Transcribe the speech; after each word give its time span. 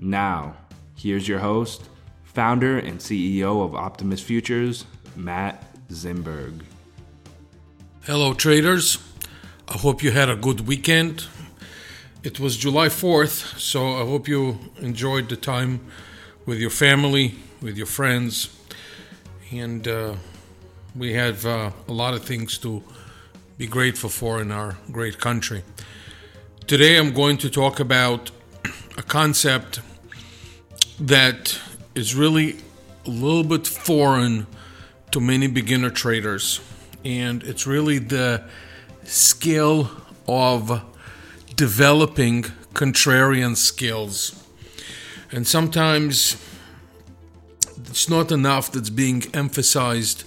Now, 0.00 0.54
here's 0.94 1.26
your 1.26 1.40
host, 1.40 1.82
founder 2.22 2.78
and 2.78 3.00
CEO 3.00 3.64
of 3.64 3.74
Optimus 3.74 4.20
Futures, 4.20 4.84
Matt 5.16 5.64
Zimberg. 5.88 6.62
Hello, 8.04 8.32
traders. 8.32 8.98
I 9.66 9.76
hope 9.76 10.04
you 10.04 10.12
had 10.12 10.28
a 10.28 10.36
good 10.36 10.68
weekend. 10.68 11.26
It 12.22 12.38
was 12.38 12.56
July 12.56 12.88
4th, 12.88 13.58
so 13.58 13.96
I 13.96 14.06
hope 14.06 14.28
you 14.28 14.58
enjoyed 14.78 15.28
the 15.28 15.36
time 15.36 15.80
with 16.46 16.58
your 16.58 16.70
family, 16.70 17.34
with 17.60 17.76
your 17.76 17.86
friends, 17.86 18.56
and 19.50 19.86
uh, 19.88 20.14
we 20.94 21.14
have 21.14 21.44
uh, 21.44 21.70
a 21.88 21.92
lot 21.92 22.14
of 22.14 22.24
things 22.24 22.56
to 22.58 22.84
be 23.56 23.66
grateful 23.66 24.10
for 24.10 24.40
in 24.40 24.52
our 24.52 24.78
great 24.92 25.18
country. 25.18 25.64
Today, 26.68 26.96
I'm 26.98 27.12
going 27.12 27.36
to 27.38 27.50
talk 27.50 27.80
about 27.80 28.30
a 28.96 29.02
concept 29.02 29.80
that 31.00 31.58
is 31.94 32.14
really 32.14 32.56
a 33.06 33.10
little 33.10 33.44
bit 33.44 33.66
foreign 33.66 34.46
to 35.12 35.20
many 35.20 35.46
beginner 35.46 35.90
traders. 35.90 36.60
And 37.04 37.42
it's 37.42 37.66
really 37.66 37.98
the 37.98 38.44
skill 39.04 39.90
of 40.26 40.82
developing 41.54 42.42
contrarian 42.74 43.56
skills. 43.56 44.44
And 45.30 45.46
sometimes 45.46 46.36
it's 47.86 48.08
not 48.08 48.30
enough 48.32 48.70
that's 48.72 48.90
being 48.90 49.24
emphasized 49.34 50.24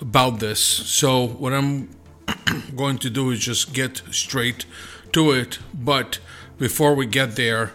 about 0.00 0.40
this. 0.40 0.60
So, 0.60 1.26
what 1.26 1.52
I'm 1.52 1.90
going 2.76 2.98
to 2.98 3.10
do 3.10 3.30
is 3.30 3.40
just 3.40 3.72
get 3.72 4.02
straight 4.10 4.66
to 5.12 5.30
it. 5.32 5.58
But 5.72 6.18
before 6.58 6.94
we 6.94 7.06
get 7.06 7.36
there, 7.36 7.72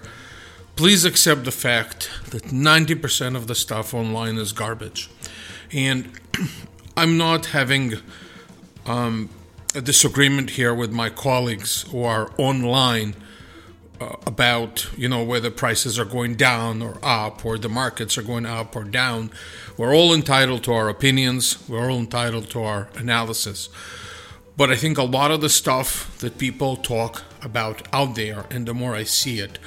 please 0.80 1.04
accept 1.04 1.44
the 1.44 1.52
fact 1.52 2.10
that 2.30 2.44
90% 2.44 3.36
of 3.36 3.48
the 3.48 3.54
stuff 3.54 3.94
online 3.94 4.38
is 4.38 4.54
garbage. 4.54 5.10
And 5.74 6.10
I'm 6.96 7.18
not 7.18 7.48
having 7.48 7.96
um, 8.86 9.28
a 9.76 9.82
disagreement 9.82 10.52
here 10.52 10.74
with 10.74 10.90
my 10.90 11.10
colleagues 11.10 11.82
who 11.92 12.06
are 12.06 12.32
online 12.38 13.14
uh, 14.00 14.16
about 14.26 14.90
you 14.96 15.10
know 15.10 15.22
whether 15.22 15.52
prices 15.52 16.00
are 16.00 16.06
going 16.06 16.36
down 16.36 16.82
or 16.82 16.98
up 17.04 17.46
or 17.46 17.58
the 17.58 17.68
markets 17.68 18.18
are 18.18 18.24
going 18.24 18.46
up 18.46 18.74
or 18.74 18.86
down. 18.86 19.32
We're 19.76 19.94
all 19.94 20.14
entitled 20.14 20.64
to 20.64 20.72
our 20.72 20.88
opinions. 20.88 21.62
We're 21.68 21.92
all 21.92 22.00
entitled 22.00 22.50
to 22.52 22.64
our 22.64 22.88
analysis. 22.96 23.68
But 24.56 24.70
i 24.70 24.78
think 24.78 24.98
a 24.98 25.04
lot 25.04 25.32
of 25.32 25.42
the 25.42 25.50
stuff 25.50 26.18
that 26.20 26.38
people 26.38 26.78
talk 26.78 27.24
about 27.42 27.86
out 27.94 28.16
there 28.16 28.46
and 28.50 28.66
the 28.66 28.74
more 28.74 28.94
i 28.94 29.04
see 29.04 29.40
it 29.40 29.58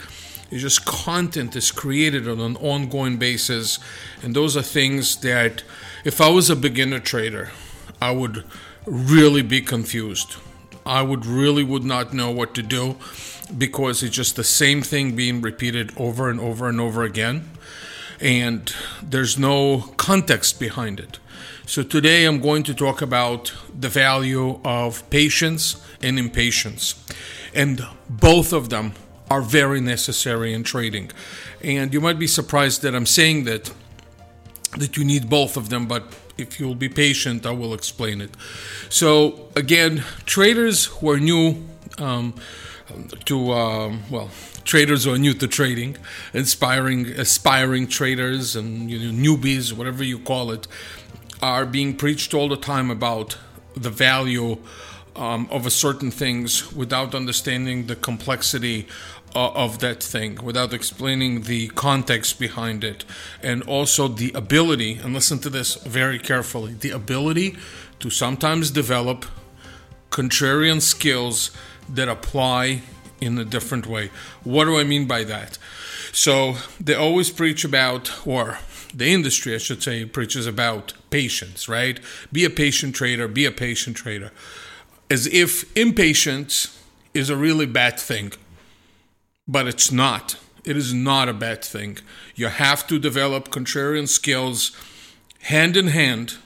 it's 0.52 0.60
just 0.60 0.84
content 0.84 1.56
is 1.56 1.70
created 1.70 2.28
on 2.28 2.38
an 2.38 2.56
ongoing 2.58 3.16
basis. 3.16 3.78
And 4.22 4.36
those 4.36 4.54
are 4.54 4.62
things 4.62 5.16
that, 5.22 5.62
if 6.04 6.20
I 6.20 6.28
was 6.28 6.50
a 6.50 6.56
beginner 6.56 7.00
trader, 7.00 7.50
I 8.02 8.10
would 8.10 8.44
really 8.84 9.40
be 9.40 9.62
confused. 9.62 10.36
I 10.84 11.00
would 11.00 11.24
really 11.24 11.64
would 11.64 11.84
not 11.84 12.12
know 12.12 12.30
what 12.30 12.52
to 12.56 12.62
do 12.62 12.96
because 13.56 14.02
it's 14.02 14.14
just 14.14 14.36
the 14.36 14.44
same 14.44 14.82
thing 14.82 15.16
being 15.16 15.40
repeated 15.40 15.90
over 15.96 16.28
and 16.28 16.38
over 16.38 16.68
and 16.68 16.78
over 16.78 17.02
again. 17.02 17.48
And 18.20 18.70
there's 19.02 19.38
no 19.38 19.94
context 19.96 20.60
behind 20.60 21.00
it. 21.00 21.18
So 21.64 21.82
today 21.82 22.26
I'm 22.26 22.42
going 22.42 22.62
to 22.64 22.74
talk 22.74 23.00
about 23.00 23.54
the 23.74 23.88
value 23.88 24.60
of 24.66 25.08
patience 25.08 25.82
and 26.02 26.18
impatience. 26.18 27.02
And 27.54 27.86
both 28.10 28.52
of 28.52 28.68
them 28.68 28.92
are 29.32 29.40
very 29.40 29.80
necessary 29.80 30.52
in 30.52 30.62
trading. 30.62 31.10
And 31.62 31.94
you 31.94 32.00
might 32.06 32.18
be 32.18 32.26
surprised 32.26 32.82
that 32.82 32.94
I'm 32.94 33.06
saying 33.06 33.44
that 33.44 33.72
that 34.82 34.96
you 34.96 35.04
need 35.04 35.28
both 35.28 35.56
of 35.56 35.68
them, 35.68 35.86
but 35.86 36.02
if 36.38 36.58
you'll 36.58 36.82
be 36.86 36.88
patient, 36.88 37.44
I 37.44 37.50
will 37.50 37.74
explain 37.74 38.20
it. 38.20 38.30
So 38.88 39.48
again, 39.54 40.04
traders 40.24 40.86
who 40.86 41.10
are 41.10 41.20
new 41.20 41.46
um, 41.98 42.34
to 43.24 43.36
um, 43.52 44.02
well, 44.10 44.30
traders 44.64 45.04
who 45.04 45.12
are 45.14 45.18
new 45.18 45.34
to 45.34 45.46
trading, 45.46 45.96
inspiring 46.32 47.00
aspiring 47.26 47.86
traders 47.86 48.56
and 48.56 48.90
you 48.90 48.98
know, 48.98 49.12
newbies, 49.26 49.72
whatever 49.72 50.02
you 50.04 50.18
call 50.18 50.52
it, 50.56 50.66
are 51.40 51.66
being 51.66 51.96
preached 51.96 52.34
all 52.34 52.48
the 52.48 52.62
time 52.72 52.90
about 52.90 53.38
the 53.76 53.90
value 53.90 54.58
um, 55.16 55.46
of 55.50 55.66
a 55.66 55.70
certain 55.70 56.10
things 56.10 56.72
without 56.72 57.14
understanding 57.14 57.86
the 57.86 57.96
complexity 57.96 58.86
uh, 59.34 59.50
of 59.52 59.78
that 59.78 60.02
thing 60.02 60.38
without 60.42 60.72
explaining 60.72 61.42
the 61.42 61.68
context 61.68 62.38
behind 62.38 62.84
it 62.84 63.04
and 63.42 63.62
also 63.64 64.08
the 64.08 64.32
ability 64.32 64.94
and 64.94 65.14
listen 65.14 65.38
to 65.38 65.50
this 65.50 65.74
very 65.84 66.18
carefully 66.18 66.74
the 66.74 66.90
ability 66.90 67.56
to 67.98 68.10
sometimes 68.10 68.70
develop 68.70 69.24
contrarian 70.10 70.80
skills 70.80 71.50
that 71.88 72.08
apply 72.08 72.82
in 73.20 73.38
a 73.38 73.44
different 73.44 73.86
way. 73.86 74.10
What 74.42 74.64
do 74.64 74.78
i 74.78 74.84
mean 74.84 75.06
by 75.06 75.24
that? 75.24 75.56
So 76.12 76.56
they 76.80 76.94
always 76.94 77.30
preach 77.30 77.64
about 77.64 78.26
or 78.26 78.58
the 78.94 79.10
industry 79.10 79.54
i 79.54 79.58
should 79.58 79.82
say 79.82 80.04
preaches 80.04 80.46
about 80.46 80.92
patience 81.08 81.68
right? 81.68 81.98
Be 82.30 82.44
a 82.44 82.50
patient 82.50 82.94
trader 82.94 83.28
be 83.28 83.46
a 83.46 83.52
patient 83.52 83.96
trader. 83.96 84.30
As 85.10 85.26
if 85.26 85.74
impatience 85.76 86.78
is 87.14 87.30
a 87.30 87.36
really 87.36 87.66
bad 87.66 87.98
thing 87.98 88.32
but 89.46 89.66
it's 89.66 89.90
not. 89.90 90.36
It 90.64 90.76
is 90.76 90.94
not 90.94 91.28
a 91.28 91.34
bad 91.34 91.64
thing. 91.64 91.98
You 92.34 92.46
have 92.46 92.86
to 92.86 92.98
develop 92.98 93.48
contrarian 93.48 94.08
skills 94.08 94.72
hand 95.42 95.76
in 95.76 95.88
hand 95.88 96.36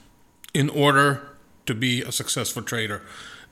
in 0.55 0.71
order 0.71 1.37
to 1.67 1.75
be 1.75 2.03
a 2.03 2.12
successful 2.12 2.62
trader. 2.62 3.03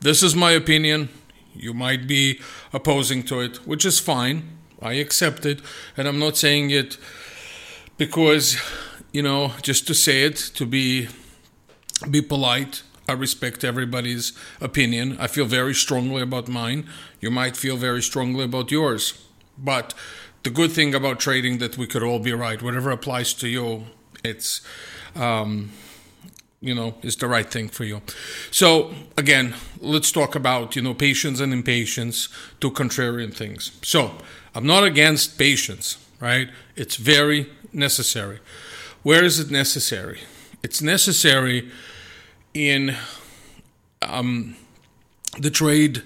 This 0.00 0.22
is 0.22 0.34
my 0.34 0.52
opinion. 0.52 1.10
You 1.54 1.74
might 1.74 2.06
be 2.06 2.40
opposing 2.72 3.22
to 3.24 3.40
it, 3.40 3.66
which 3.66 3.84
is 3.84 4.00
fine. 4.00 4.58
I 4.80 4.94
accept 4.94 5.46
it. 5.46 5.60
And 5.96 6.08
I'm 6.08 6.18
not 6.18 6.36
saying 6.36 6.70
it 6.70 6.96
because, 7.96 8.56
you 9.12 9.22
know, 9.22 9.52
just 9.62 9.86
to 9.86 9.94
say 9.94 10.24
it, 10.24 10.36
to 10.54 10.66
be 10.66 11.08
be 12.10 12.20
polite. 12.20 12.82
I 13.08 13.12
respect 13.12 13.64
everybody's 13.64 14.32
opinion. 14.60 15.16
I 15.20 15.26
feel 15.26 15.44
very 15.44 15.74
strongly 15.74 16.22
about 16.22 16.48
mine. 16.48 16.88
You 17.20 17.30
might 17.30 17.56
feel 17.56 17.76
very 17.76 18.02
strongly 18.02 18.44
about 18.44 18.70
yours. 18.70 19.23
But 19.58 19.94
the 20.42 20.50
good 20.50 20.72
thing 20.72 20.94
about 20.94 21.18
trading 21.20 21.58
that 21.58 21.76
we 21.76 21.86
could 21.86 22.02
all 22.02 22.18
be 22.18 22.32
right. 22.32 22.62
Whatever 22.62 22.90
applies 22.90 23.32
to 23.34 23.48
you, 23.48 23.84
it's 24.22 24.60
um, 25.16 25.70
you 26.60 26.74
know 26.74 26.94
is 27.02 27.16
the 27.16 27.28
right 27.28 27.50
thing 27.50 27.68
for 27.68 27.84
you. 27.84 28.02
So 28.50 28.94
again, 29.16 29.54
let's 29.80 30.12
talk 30.12 30.34
about 30.34 30.76
you 30.76 30.82
know 30.82 30.94
patience 30.94 31.40
and 31.40 31.52
impatience, 31.52 32.28
two 32.60 32.70
contrarian 32.70 33.34
things. 33.34 33.72
So 33.82 34.12
I'm 34.54 34.66
not 34.66 34.84
against 34.84 35.38
patience, 35.38 35.98
right? 36.20 36.48
It's 36.76 36.96
very 36.96 37.50
necessary. 37.72 38.40
Where 39.02 39.24
is 39.24 39.38
it 39.38 39.50
necessary? 39.50 40.20
It's 40.62 40.80
necessary 40.80 41.70
in 42.54 42.96
um, 44.00 44.56
the 45.38 45.50
trade 45.50 46.02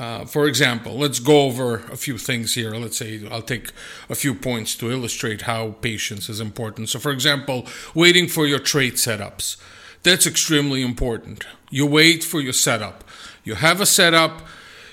Uh, 0.00 0.24
for 0.24 0.46
example, 0.46 0.96
let's 0.96 1.18
go 1.20 1.42
over 1.42 1.80
a 1.92 1.96
few 1.96 2.16
things 2.16 2.54
here. 2.54 2.70
Let's 2.70 2.96
say 2.96 3.20
I'll 3.30 3.42
take 3.42 3.70
a 4.08 4.14
few 4.14 4.34
points 4.34 4.74
to 4.76 4.90
illustrate 4.90 5.42
how 5.42 5.72
patience 5.82 6.30
is 6.30 6.40
important. 6.40 6.88
So, 6.88 6.98
for 6.98 7.12
example, 7.12 7.66
waiting 7.94 8.26
for 8.26 8.46
your 8.46 8.60
trade 8.60 8.94
setups. 8.94 9.58
That's 10.02 10.26
extremely 10.26 10.80
important. 10.80 11.44
You 11.68 11.84
wait 11.84 12.24
for 12.24 12.40
your 12.40 12.54
setup. 12.54 13.04
You 13.44 13.56
have 13.56 13.78
a 13.78 13.86
setup, 13.86 14.40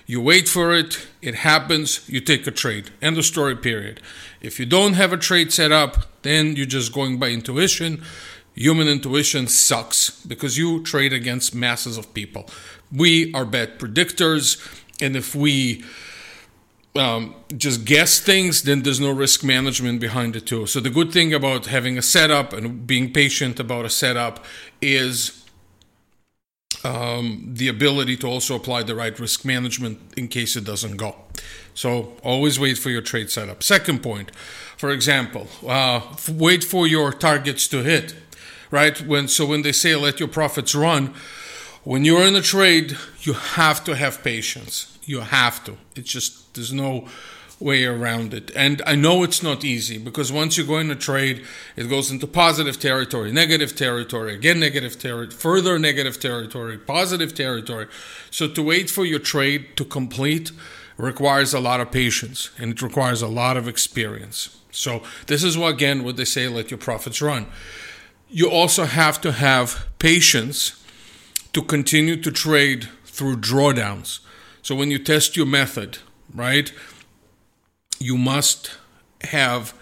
you 0.05 0.19
wait 0.19 0.49
for 0.49 0.75
it, 0.75 1.07
it 1.21 1.35
happens, 1.35 2.07
you 2.09 2.19
take 2.19 2.45
a 2.45 2.51
trade. 2.51 2.89
End 3.01 3.17
of 3.17 3.23
story, 3.23 3.55
period. 3.55 4.01
If 4.41 4.59
you 4.59 4.65
don't 4.65 4.93
have 4.93 5.13
a 5.13 5.17
trade 5.17 5.53
set 5.53 5.71
up, 5.71 6.21
then 6.23 6.57
you're 6.57 6.65
just 6.65 6.93
going 6.93 7.17
by 7.17 7.29
intuition. 7.29 8.03
Human 8.55 8.89
intuition 8.89 9.47
sucks 9.47 10.09
because 10.25 10.57
you 10.57 10.83
trade 10.83 11.13
against 11.13 11.55
masses 11.55 11.97
of 11.97 12.13
people. 12.13 12.49
We 12.91 13.33
are 13.33 13.45
bad 13.45 13.79
predictors, 13.79 14.57
and 15.01 15.15
if 15.15 15.35
we 15.35 15.83
um, 16.97 17.35
just 17.55 17.85
guess 17.85 18.19
things, 18.19 18.63
then 18.63 18.83
there's 18.83 18.99
no 18.99 19.11
risk 19.11 19.43
management 19.43 19.99
behind 19.99 20.35
it 20.35 20.47
too. 20.47 20.65
So 20.65 20.79
the 20.79 20.89
good 20.89 21.11
thing 21.11 21.33
about 21.33 21.67
having 21.67 21.97
a 21.97 22.01
setup 22.01 22.53
and 22.53 22.87
being 22.87 23.13
patient 23.13 23.59
about 23.59 23.85
a 23.85 23.89
setup 23.89 24.43
is 24.81 25.45
um, 26.83 27.49
the 27.53 27.67
ability 27.67 28.17
to 28.17 28.27
also 28.27 28.55
apply 28.55 28.83
the 28.83 28.95
right 28.95 29.17
risk 29.19 29.45
management 29.45 29.99
in 30.15 30.27
case 30.27 30.55
it 30.55 30.63
doesn't 30.63 30.97
go. 30.97 31.15
So 31.73 32.13
always 32.23 32.59
wait 32.59 32.77
for 32.77 32.89
your 32.89 33.01
trade 33.01 33.29
setup. 33.29 33.61
Second 33.63 34.01
point, 34.01 34.35
for 34.77 34.89
example, 34.89 35.47
uh, 35.67 36.01
wait 36.31 36.63
for 36.63 36.87
your 36.87 37.11
targets 37.11 37.67
to 37.69 37.83
hit. 37.83 38.15
Right 38.69 38.99
when 39.01 39.29
so 39.29 39.45
when 39.45 39.61
they 39.61 39.71
say 39.71 39.95
let 39.95 40.19
your 40.19 40.27
profits 40.27 40.75
run, 40.75 41.13
when 41.87 42.03
you're 42.03 42.27
in 42.27 42.35
a 42.35 42.41
trade, 42.41 42.97
you 43.21 43.31
have 43.31 43.81
to 43.85 43.95
have 43.95 44.21
patience. 44.21 44.99
You 45.05 45.21
have 45.21 45.63
to. 45.63 45.77
It's 45.95 46.11
just 46.11 46.53
there's 46.53 46.73
no 46.73 47.07
way 47.61 47.85
around 47.85 48.33
it. 48.33 48.51
And 48.57 48.81
I 48.85 48.95
know 48.95 49.23
it's 49.23 49.41
not 49.41 49.63
easy 49.63 49.97
because 49.97 50.29
once 50.29 50.57
you 50.57 50.65
go 50.65 50.79
in 50.79 50.91
a 50.91 50.95
trade, 50.95 51.45
it 51.77 51.89
goes 51.89 52.11
into 52.11 52.27
positive 52.27 52.77
territory, 52.77 53.31
negative 53.31 53.73
territory, 53.73 54.35
again 54.35 54.59
negative 54.59 54.99
territory, 54.99 55.31
further 55.31 55.79
negative 55.79 56.19
territory, 56.19 56.77
positive 56.77 57.33
territory. 57.33 57.87
So 58.31 58.49
to 58.49 58.61
wait 58.61 58.89
for 58.89 59.05
your 59.05 59.19
trade 59.19 59.77
to 59.77 59.85
complete 59.85 60.51
requires 60.97 61.53
a 61.53 61.61
lot 61.61 61.79
of 61.79 61.89
patience 61.89 62.49
and 62.57 62.73
it 62.73 62.81
requires 62.81 63.21
a 63.21 63.27
lot 63.29 63.55
of 63.55 63.65
experience. 63.65 64.57
So 64.71 65.03
this 65.27 65.41
is 65.41 65.57
what 65.57 65.75
again 65.75 66.03
what 66.03 66.17
they 66.17 66.25
say 66.25 66.49
let 66.49 66.69
your 66.69 66.79
profits 66.79 67.21
run. 67.21 67.45
You 68.27 68.49
also 68.49 68.83
have 68.83 69.21
to 69.21 69.31
have 69.31 69.87
patience 69.99 70.83
to 71.57 71.63
continue 71.63 72.15
to 72.21 72.31
trade 72.31 72.87
through 73.05 73.37
drawdowns. 73.37 74.19
So 74.61 74.75
when 74.75 74.91
you 74.91 74.99
test 74.99 75.35
your 75.35 75.47
method, 75.47 75.97
right? 76.33 76.71
you 77.99 78.17
must 78.17 78.77
have 79.21 79.73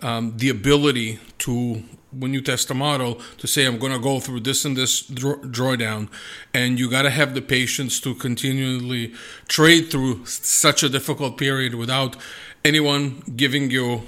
um, 0.00 0.36
the 0.36 0.48
ability 0.48 1.18
to 1.38 1.82
when 2.10 2.32
you 2.32 2.40
test 2.40 2.70
a 2.70 2.74
model 2.74 3.20
to 3.36 3.46
say 3.46 3.66
i'm 3.66 3.78
going 3.78 3.92
to 3.92 3.98
go 3.98 4.18
through 4.18 4.40
this 4.40 4.64
and 4.64 4.76
this 4.76 5.02
draw- 5.02 5.36
drawdown 5.36 6.08
and 6.54 6.78
you 6.78 6.90
got 6.90 7.02
to 7.02 7.10
have 7.10 7.34
the 7.34 7.42
patience 7.42 8.00
to 8.00 8.14
continually 8.14 9.12
trade 9.46 9.90
through 9.90 10.24
such 10.24 10.82
a 10.82 10.88
difficult 10.88 11.36
period 11.36 11.74
without 11.74 12.16
anyone 12.64 13.22
giving 13.36 13.70
you 13.70 14.02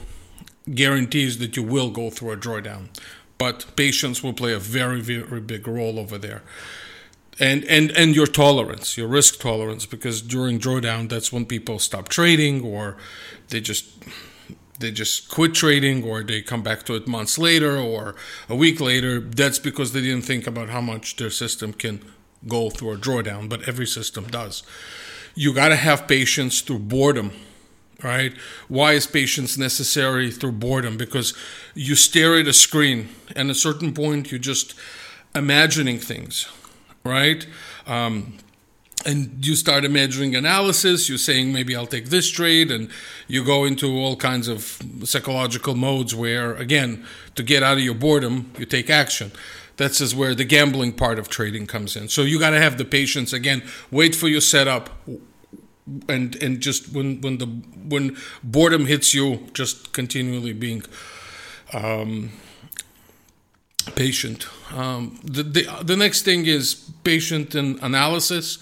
guarantees 0.74 1.38
that 1.38 1.56
you 1.56 1.62
will 1.62 1.90
go 1.90 2.08
through 2.08 2.30
a 2.30 2.36
drawdown 2.36 2.88
but 3.36 3.66
patience 3.76 4.22
will 4.22 4.32
play 4.32 4.54
a 4.54 4.58
very 4.58 5.02
very 5.02 5.40
big 5.40 5.68
role 5.68 5.98
over 5.98 6.16
there 6.16 6.42
and 7.40 7.64
and 7.64 7.90
and 7.92 8.14
your 8.14 8.26
tolerance, 8.26 8.98
your 8.98 9.08
risk 9.08 9.40
tolerance, 9.40 9.86
because 9.86 10.20
during 10.20 10.60
drawdown, 10.60 11.08
that's 11.08 11.32
when 11.32 11.46
people 11.46 11.78
stop 11.78 12.08
trading 12.08 12.62
or 12.62 12.96
they 13.48 13.60
just 13.60 13.86
they 14.78 14.90
just 14.90 15.28
quit 15.30 15.54
trading 15.54 16.04
or 16.04 16.22
they 16.22 16.42
come 16.42 16.62
back 16.62 16.84
to 16.84 16.94
it 16.94 17.08
months 17.08 17.38
later 17.38 17.78
or 17.78 18.14
a 18.48 18.54
week 18.54 18.78
later. 18.78 19.18
That's 19.20 19.58
because 19.58 19.92
they 19.92 20.02
didn't 20.02 20.24
think 20.24 20.46
about 20.46 20.68
how 20.68 20.82
much 20.82 21.16
their 21.16 21.30
system 21.30 21.72
can 21.72 22.04
go 22.46 22.70
through 22.70 22.92
a 22.92 22.96
drawdown, 22.96 23.48
but 23.48 23.66
every 23.68 23.86
system 23.86 24.26
does. 24.28 24.62
You 25.34 25.54
got 25.54 25.68
to 25.68 25.76
have 25.76 26.06
patience 26.06 26.60
through 26.60 26.80
boredom 26.80 27.32
right? 28.02 28.32
Why 28.68 28.94
is 28.94 29.06
patience 29.06 29.58
necessary 29.58 30.30
through 30.30 30.52
boredom? 30.52 30.96
Because 30.96 31.34
you 31.74 31.94
stare 31.94 32.38
at 32.38 32.46
a 32.46 32.52
screen, 32.54 33.10
and 33.36 33.50
at 33.50 33.56
a 33.56 33.58
certain 33.58 33.92
point, 33.92 34.30
you're 34.30 34.38
just 34.38 34.74
imagining 35.34 35.98
things 35.98 36.46
right? 37.04 37.46
Um, 37.86 38.38
and 39.06 39.44
you 39.44 39.56
start 39.56 39.84
imagining 39.84 40.36
analysis. 40.36 41.08
You're 41.08 41.18
saying 41.18 41.52
maybe 41.52 41.74
I'll 41.74 41.86
take 41.86 42.06
this 42.06 42.30
trade, 42.30 42.70
and 42.70 42.90
you 43.28 43.44
go 43.44 43.64
into 43.64 43.98
all 43.98 44.16
kinds 44.16 44.48
of 44.48 44.78
psychological 45.04 45.74
modes 45.74 46.14
where, 46.14 46.54
again, 46.54 47.06
to 47.34 47.42
get 47.42 47.62
out 47.62 47.78
of 47.78 47.82
your 47.82 47.94
boredom, 47.94 48.52
you 48.58 48.66
take 48.66 48.90
action. 48.90 49.32
That's 49.76 50.00
is 50.02 50.14
where 50.14 50.34
the 50.34 50.44
gambling 50.44 50.92
part 50.92 51.18
of 51.18 51.30
trading 51.30 51.66
comes 51.66 51.96
in. 51.96 52.08
So 52.08 52.22
you 52.22 52.38
got 52.38 52.50
to 52.50 52.60
have 52.60 52.76
the 52.76 52.84
patience. 52.84 53.32
Again, 53.32 53.62
wait 53.90 54.14
for 54.14 54.28
your 54.28 54.42
setup, 54.42 54.90
and 56.06 56.36
and 56.42 56.60
just 56.60 56.92
when 56.92 57.22
when 57.22 57.38
the 57.38 57.46
when 57.46 58.16
boredom 58.42 58.84
hits 58.84 59.14
you, 59.14 59.48
just 59.54 59.92
continually 59.92 60.52
being. 60.52 60.82
Um, 61.72 62.32
patient. 63.94 64.46
Um, 64.72 65.18
the, 65.24 65.42
the, 65.42 65.66
the 65.82 65.96
next 65.96 66.22
thing 66.22 66.46
is 66.46 66.89
patient 67.04 67.54
and 67.54 67.78
analysis. 67.82 68.58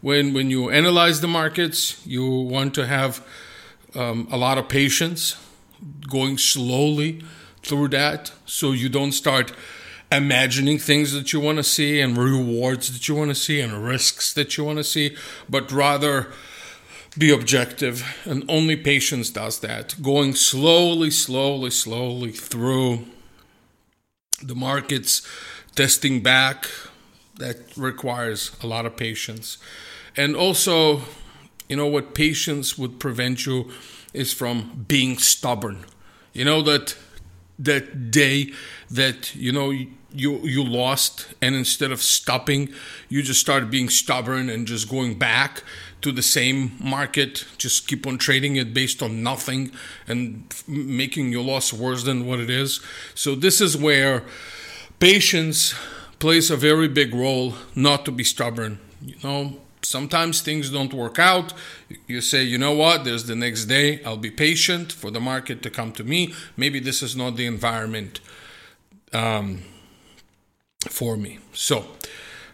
When, 0.00 0.34
when 0.34 0.50
you 0.50 0.70
analyze 0.70 1.20
the 1.20 1.28
markets, 1.28 2.04
you 2.06 2.28
want 2.28 2.74
to 2.74 2.86
have 2.86 3.24
um, 3.94 4.26
a 4.30 4.36
lot 4.36 4.58
of 4.58 4.68
patience, 4.68 5.36
going 6.08 6.38
slowly 6.38 7.22
through 7.62 7.88
that 7.88 8.32
so 8.46 8.72
you 8.72 8.88
don't 8.88 9.12
start 9.12 9.52
imagining 10.10 10.78
things 10.78 11.12
that 11.12 11.32
you 11.32 11.40
want 11.40 11.58
to 11.58 11.64
see 11.64 12.00
and 12.00 12.16
rewards 12.16 12.92
that 12.92 13.08
you 13.08 13.14
want 13.14 13.30
to 13.30 13.34
see 13.34 13.60
and 13.60 13.84
risks 13.84 14.32
that 14.34 14.56
you 14.56 14.64
want 14.64 14.78
to 14.78 14.84
see, 14.84 15.16
but 15.48 15.72
rather 15.72 16.32
be 17.16 17.30
objective. 17.30 18.04
And 18.24 18.44
only 18.48 18.76
patience 18.76 19.30
does 19.30 19.60
that. 19.60 19.94
Going 20.02 20.34
slowly, 20.34 21.10
slowly, 21.10 21.70
slowly 21.70 22.32
through 22.32 23.06
the 24.42 24.54
markets 24.54 25.26
testing 25.74 26.20
back 26.20 26.66
that 27.36 27.56
requires 27.76 28.56
a 28.62 28.66
lot 28.66 28.86
of 28.86 28.96
patience. 28.96 29.58
And 30.16 30.36
also 30.36 31.02
you 31.68 31.76
know 31.76 31.86
what 31.86 32.14
patience 32.14 32.76
would 32.76 33.00
prevent 33.00 33.46
you 33.46 33.70
is 34.12 34.32
from 34.32 34.84
being 34.88 35.16
stubborn. 35.16 35.86
You 36.34 36.44
know 36.44 36.60
that 36.62 36.96
that 37.58 38.10
day 38.10 38.52
that 38.90 39.34
you 39.34 39.52
know 39.52 39.70
you 39.70 39.90
you 40.12 40.62
lost 40.64 41.32
and 41.40 41.54
instead 41.54 41.90
of 41.90 42.02
stopping 42.02 42.68
you 43.08 43.22
just 43.22 43.40
started 43.40 43.70
being 43.70 43.88
stubborn 43.88 44.50
and 44.50 44.66
just 44.66 44.90
going 44.90 45.18
back 45.18 45.62
to 46.02 46.12
the 46.12 46.22
same 46.22 46.72
market 46.78 47.46
just 47.56 47.88
keep 47.88 48.06
on 48.06 48.18
trading 48.18 48.56
it 48.56 48.74
based 48.74 49.02
on 49.02 49.22
nothing 49.22 49.72
and 50.06 50.44
making 50.68 51.32
your 51.32 51.42
loss 51.42 51.72
worse 51.72 52.04
than 52.04 52.26
what 52.26 52.40
it 52.40 52.50
is. 52.50 52.80
So 53.14 53.34
this 53.34 53.60
is 53.62 53.76
where 53.76 54.24
patience 54.98 55.74
plays 56.22 56.50
a 56.50 56.56
very 56.56 56.88
big 57.00 57.10
role 57.14 57.48
not 57.74 58.04
to 58.06 58.12
be 58.20 58.24
stubborn 58.24 58.78
you 59.10 59.16
know 59.24 59.40
sometimes 59.84 60.40
things 60.40 60.70
don't 60.70 60.94
work 60.94 61.18
out. 61.18 61.52
You 62.06 62.20
say, 62.20 62.42
you 62.42 62.58
know 62.58 62.72
what, 62.72 63.04
there's 63.04 63.24
the 63.24 63.36
next 63.36 63.66
day. 63.66 64.02
I'll 64.04 64.16
be 64.16 64.30
patient 64.30 64.92
for 64.92 65.10
the 65.10 65.20
market 65.20 65.62
to 65.62 65.70
come 65.70 65.92
to 65.92 66.04
me. 66.04 66.34
Maybe 66.56 66.80
this 66.80 67.02
is 67.02 67.16
not 67.16 67.36
the 67.36 67.46
environment 67.46 68.20
um, 69.12 69.62
for 70.88 71.16
me. 71.16 71.38
So 71.52 71.86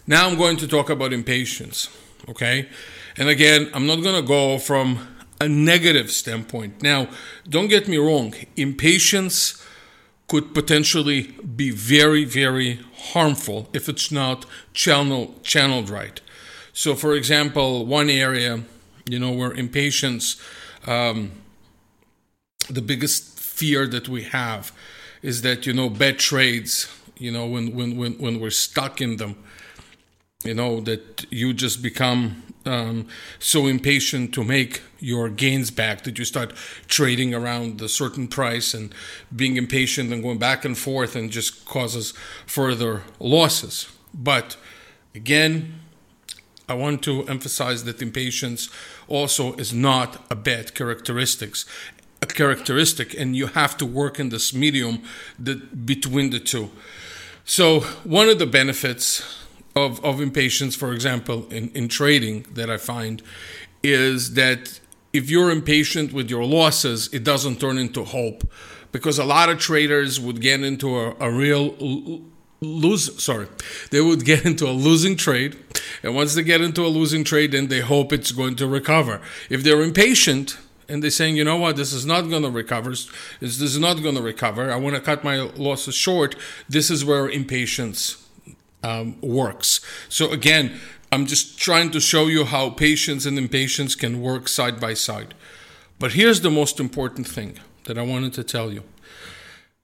now 0.06 0.28
I'm 0.28 0.36
going 0.36 0.56
to 0.58 0.68
talk 0.68 0.90
about 0.90 1.12
impatience. 1.12 1.88
Okay. 2.28 2.68
And 3.16 3.28
again, 3.28 3.70
I'm 3.74 3.86
not 3.86 4.02
going 4.02 4.20
to 4.20 4.26
go 4.26 4.58
from 4.58 5.06
a 5.40 5.48
negative 5.48 6.10
standpoint. 6.10 6.82
Now, 6.82 7.08
don't 7.48 7.68
get 7.68 7.88
me 7.88 7.96
wrong, 7.96 8.34
impatience 8.56 9.64
could 10.28 10.54
potentially 10.54 11.22
be 11.56 11.70
very, 11.70 12.24
very 12.24 12.80
harmful 13.12 13.68
if 13.72 13.88
it's 13.88 14.12
not 14.12 14.44
channel, 14.74 15.34
channeled 15.42 15.88
right. 15.88 16.20
So, 16.72 16.94
for 16.94 17.14
example, 17.14 17.86
one 17.86 18.10
area, 18.10 18.62
you 19.06 19.18
know, 19.18 19.32
where 19.32 19.52
impatience, 19.52 20.40
um, 20.86 21.32
the 22.68 22.82
biggest 22.82 23.38
fear 23.40 23.86
that 23.86 24.08
we 24.08 24.24
have 24.24 24.70
is 25.22 25.42
that, 25.42 25.66
you 25.66 25.72
know, 25.72 25.88
bad 25.88 26.18
trades, 26.18 26.88
you 27.16 27.32
know, 27.32 27.46
when, 27.46 27.74
when, 27.74 27.96
when, 27.96 28.12
when 28.18 28.38
we're 28.38 28.50
stuck 28.50 29.00
in 29.00 29.16
them, 29.16 29.34
you 30.44 30.54
know, 30.54 30.80
that 30.80 31.26
you 31.30 31.52
just 31.52 31.82
become 31.82 32.42
um, 32.64 33.08
so 33.40 33.66
impatient 33.66 34.32
to 34.34 34.44
make 34.44 34.82
your 35.00 35.28
gains 35.28 35.70
back 35.70 36.04
that 36.04 36.18
you 36.18 36.24
start 36.24 36.52
trading 36.86 37.34
around 37.34 37.80
a 37.80 37.88
certain 37.88 38.28
price 38.28 38.72
and 38.72 38.94
being 39.34 39.56
impatient 39.56 40.12
and 40.12 40.22
going 40.22 40.38
back 40.38 40.64
and 40.64 40.78
forth 40.78 41.16
and 41.16 41.30
just 41.30 41.64
causes 41.64 42.12
further 42.46 43.02
losses. 43.18 43.90
But 44.14 44.56
again, 45.14 45.80
I 46.68 46.74
want 46.74 47.02
to 47.04 47.26
emphasize 47.26 47.82
that 47.84 48.00
impatience 48.00 48.68
also 49.08 49.54
is 49.54 49.72
not 49.72 50.24
a 50.30 50.36
bad 50.36 50.74
characteristics 50.74 51.64
a 52.20 52.26
characteristic 52.26 53.14
and 53.14 53.36
you 53.36 53.46
have 53.46 53.76
to 53.76 53.86
work 53.86 54.18
in 54.18 54.28
this 54.30 54.52
medium 54.52 55.02
that 55.38 55.86
between 55.86 56.30
the 56.30 56.40
two 56.40 56.68
so 57.44 57.80
one 58.02 58.28
of 58.28 58.40
the 58.40 58.46
benefits 58.46 59.38
of, 59.76 60.04
of 60.04 60.20
impatience 60.20 60.74
for 60.74 60.92
example 60.92 61.46
in, 61.50 61.70
in 61.70 61.88
trading 61.88 62.46
that 62.54 62.68
i 62.70 62.76
find 62.76 63.22
is 63.82 64.34
that 64.34 64.80
if 65.12 65.30
you're 65.30 65.50
impatient 65.50 66.12
with 66.12 66.30
your 66.30 66.44
losses 66.44 67.08
it 67.12 67.24
doesn't 67.24 67.60
turn 67.60 67.78
into 67.78 68.04
hope. 68.04 68.50
Because 68.90 69.18
a 69.18 69.24
lot 69.24 69.50
of 69.50 69.58
traders 69.58 70.18
would 70.18 70.40
get 70.40 70.62
into 70.62 70.98
a, 70.98 71.14
a 71.20 71.30
real 71.30 71.74
lose 72.60 73.22
sorry 73.22 73.46
they 73.92 74.00
would 74.00 74.24
get 74.24 74.44
into 74.50 74.66
a 74.66 74.72
losing 74.72 75.16
trade. 75.16 75.56
And 76.02 76.14
once 76.14 76.34
they 76.34 76.42
get 76.42 76.60
into 76.60 76.84
a 76.84 76.88
losing 76.88 77.24
trade 77.24 77.52
then 77.52 77.68
they 77.68 77.80
hope 77.80 78.12
it's 78.12 78.32
going 78.32 78.56
to 78.56 78.66
recover. 78.66 79.20
If 79.50 79.62
they're 79.62 79.82
impatient 79.82 80.58
and 80.88 81.02
they're 81.02 81.10
saying 81.10 81.36
you 81.36 81.44
know 81.44 81.56
what? 81.56 81.76
This 81.76 81.92
is 81.92 82.06
not 82.06 82.22
going 82.22 82.42
to 82.42 82.50
recover. 82.50 82.90
This, 82.90 83.08
this 83.40 83.60
is 83.60 83.78
not 83.78 84.02
going 84.02 84.14
to 84.14 84.22
recover. 84.22 84.72
I 84.72 84.76
want 84.76 84.96
to 84.96 85.02
cut 85.02 85.22
my 85.22 85.40
losses 85.40 85.94
short. 85.94 86.34
This 86.68 86.90
is 86.90 87.04
where 87.04 87.28
impatience 87.28 88.27
um, 88.82 89.20
works 89.20 89.80
so 90.08 90.30
again 90.30 90.78
i'm 91.10 91.26
just 91.26 91.58
trying 91.58 91.90
to 91.90 92.00
show 92.00 92.26
you 92.26 92.44
how 92.44 92.70
patience 92.70 93.26
and 93.26 93.38
impatience 93.38 93.94
can 93.94 94.20
work 94.20 94.48
side 94.48 94.80
by 94.80 94.94
side 94.94 95.34
but 95.98 96.12
here's 96.12 96.42
the 96.42 96.50
most 96.50 96.78
important 96.78 97.26
thing 97.26 97.58
that 97.84 97.98
i 97.98 98.02
wanted 98.02 98.32
to 98.32 98.44
tell 98.44 98.72
you 98.72 98.82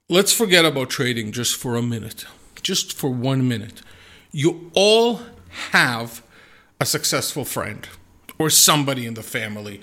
let's 0.09 0.31
forget 0.33 0.63
about 0.65 0.89
trading 0.89 1.31
just 1.31 1.55
for 1.55 1.75
a 1.75 1.81
minute 1.81 2.25
just 2.65 2.93
for 2.97 3.11
one 3.11 3.47
minute. 3.47 3.83
You 4.31 4.71
all 4.73 5.21
have 5.71 6.23
a 6.81 6.85
successful 6.85 7.45
friend 7.45 7.87
or 8.39 8.49
somebody 8.49 9.05
in 9.05 9.13
the 9.13 9.23
family. 9.23 9.79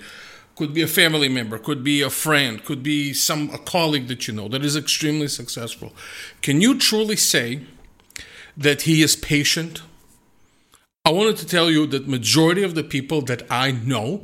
Could 0.55 0.73
be 0.73 0.81
a 0.81 0.87
family 0.87 1.29
member, 1.29 1.57
could 1.57 1.83
be 1.83 2.01
a 2.01 2.09
friend, 2.09 2.63
could 2.63 2.83
be 2.83 3.13
some 3.13 3.49
a 3.51 3.57
colleague 3.57 4.07
that 4.09 4.27
you 4.27 4.33
know 4.33 4.49
that 4.49 4.63
is 4.63 4.75
extremely 4.75 5.27
successful. 5.29 5.93
Can 6.41 6.61
you 6.61 6.77
truly 6.77 7.15
say 7.15 7.61
that 8.57 8.83
he 8.83 9.01
is 9.01 9.15
patient? 9.15 9.81
I 11.05 11.11
wanted 11.11 11.37
to 11.37 11.45
tell 11.45 11.69
you 11.69 11.85
that 11.87 12.07
majority 12.07 12.63
of 12.63 12.75
the 12.75 12.83
people 12.83 13.21
that 13.23 13.43
I 13.51 13.71
know 13.71 14.23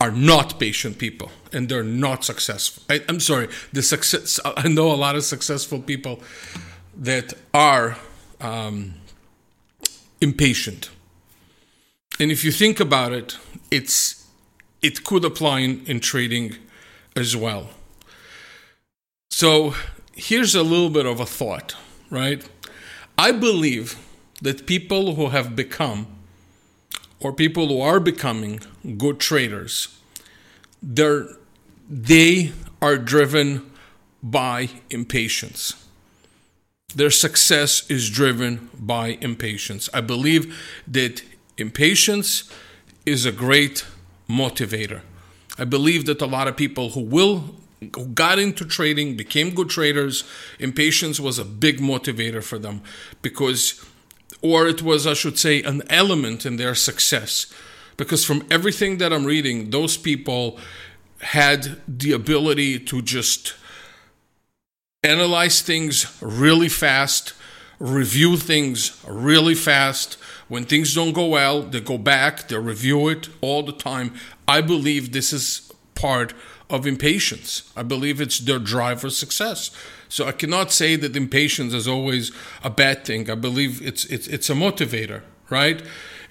are 0.00 0.10
not 0.10 0.58
patient 0.58 0.98
people 0.98 1.30
and 1.52 1.68
they're 1.68 1.84
not 1.84 2.24
successful. 2.24 2.82
I, 2.88 3.02
am 3.08 3.20
sorry, 3.20 3.48
the 3.72 3.82
success 3.82 4.40
I 4.44 4.68
know 4.68 4.90
a 4.92 4.96
lot 4.96 5.14
of 5.14 5.24
successful 5.24 5.80
people 5.80 6.22
that 6.96 7.34
are 7.52 7.98
um, 8.40 8.94
impatient. 10.20 10.90
And 12.18 12.30
if 12.30 12.44
you 12.44 12.52
think 12.52 12.80
about 12.80 13.12
it, 13.12 13.38
it's 13.70 14.26
it 14.82 15.04
could 15.04 15.24
apply 15.24 15.60
in, 15.60 15.84
in 15.86 16.00
trading 16.00 16.56
as 17.14 17.36
well. 17.36 17.68
So 19.30 19.74
here's 20.14 20.54
a 20.54 20.62
little 20.62 20.90
bit 20.90 21.06
of 21.06 21.20
a 21.20 21.26
thought, 21.26 21.76
right? 22.08 22.46
I 23.20 23.32
believe 23.32 23.98
that 24.40 24.64
people 24.64 25.14
who 25.16 25.28
have 25.28 25.54
become 25.54 26.06
or 27.20 27.34
people 27.34 27.68
who 27.68 27.82
are 27.82 28.00
becoming 28.00 28.60
good 28.96 29.20
traders, 29.20 29.88
they're, 30.82 31.28
they 31.86 32.52
are 32.80 32.96
driven 32.96 33.70
by 34.22 34.70
impatience. 34.88 35.74
Their 36.94 37.10
success 37.10 37.84
is 37.90 38.08
driven 38.08 38.70
by 38.72 39.18
impatience. 39.20 39.90
I 39.92 40.00
believe 40.00 40.56
that 40.88 41.22
impatience 41.58 42.50
is 43.04 43.26
a 43.26 43.32
great 43.32 43.84
motivator. 44.30 45.02
I 45.58 45.66
believe 45.66 46.06
that 46.06 46.22
a 46.22 46.26
lot 46.26 46.48
of 46.48 46.56
people 46.56 46.92
who 46.92 47.02
will 47.02 47.54
got 48.14 48.38
into 48.38 48.64
trading, 48.64 49.16
became 49.16 49.54
good 49.54 49.70
traders, 49.70 50.24
impatience 50.58 51.18
was 51.18 51.38
a 51.38 51.44
big 51.44 51.80
motivator 51.80 52.42
for 52.42 52.58
them 52.58 52.82
because 53.22 53.84
or 54.42 54.66
it 54.66 54.82
was 54.82 55.06
I 55.06 55.14
should 55.14 55.38
say 55.38 55.62
an 55.62 55.82
element 55.90 56.46
in 56.46 56.56
their 56.56 56.74
success. 56.74 57.52
Because 57.96 58.24
from 58.24 58.46
everything 58.50 58.98
that 58.98 59.12
I'm 59.12 59.26
reading, 59.26 59.70
those 59.70 59.96
people 59.96 60.58
had 61.20 61.80
the 61.86 62.12
ability 62.12 62.78
to 62.78 63.02
just 63.02 63.54
analyze 65.02 65.60
things 65.60 66.16
really 66.22 66.68
fast, 66.68 67.34
review 67.78 68.36
things 68.38 69.02
really 69.06 69.54
fast. 69.54 70.14
When 70.48 70.64
things 70.64 70.94
don't 70.94 71.12
go 71.12 71.26
well, 71.26 71.62
they 71.62 71.80
go 71.80 71.98
back, 71.98 72.48
they 72.48 72.56
review 72.56 73.08
it 73.08 73.28
all 73.42 73.62
the 73.62 73.72
time. 73.72 74.14
I 74.48 74.62
believe 74.62 75.12
this 75.12 75.32
is 75.32 75.70
part 75.94 76.32
of 76.70 76.86
impatience. 76.86 77.70
I 77.76 77.82
believe 77.82 78.20
it's 78.20 78.38
their 78.38 78.58
drive 78.58 79.00
for 79.00 79.10
success. 79.10 79.70
So 80.08 80.26
I 80.26 80.32
cannot 80.32 80.72
say 80.72 80.96
that 80.96 81.16
impatience 81.16 81.72
is 81.74 81.86
always 81.86 82.32
a 82.64 82.70
bad 82.70 83.04
thing. 83.04 83.30
I 83.30 83.34
believe 83.34 83.80
it's 83.82 84.04
it's 84.06 84.26
it's 84.26 84.50
a 84.50 84.54
motivator, 84.54 85.22
right? 85.50 85.82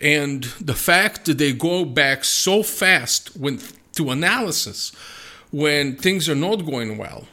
And 0.01 0.43
the 0.59 0.75
fact 0.75 1.25
that 1.25 1.37
they 1.37 1.53
go 1.53 1.85
back 1.85 2.23
so 2.23 2.63
fast 2.63 3.35
when 3.35 3.59
to 3.93 4.11
analysis 4.11 4.91
when 5.51 5.95
things 5.95 6.29
are 6.29 6.35
not 6.35 6.65
going 6.65 6.97
well 6.97 7.25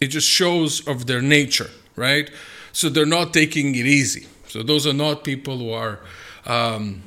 it 0.00 0.08
just 0.08 0.28
shows 0.28 0.86
of 0.86 1.06
their 1.06 1.20
nature, 1.20 1.70
right? 1.96 2.30
So 2.72 2.88
they're 2.88 3.06
not 3.06 3.32
taking 3.32 3.74
it 3.74 3.86
easy. 3.86 4.26
So 4.46 4.62
those 4.62 4.86
are 4.86 4.92
not 4.92 5.24
people 5.24 5.58
who 5.58 5.72
are 5.72 6.00
um, 6.46 7.02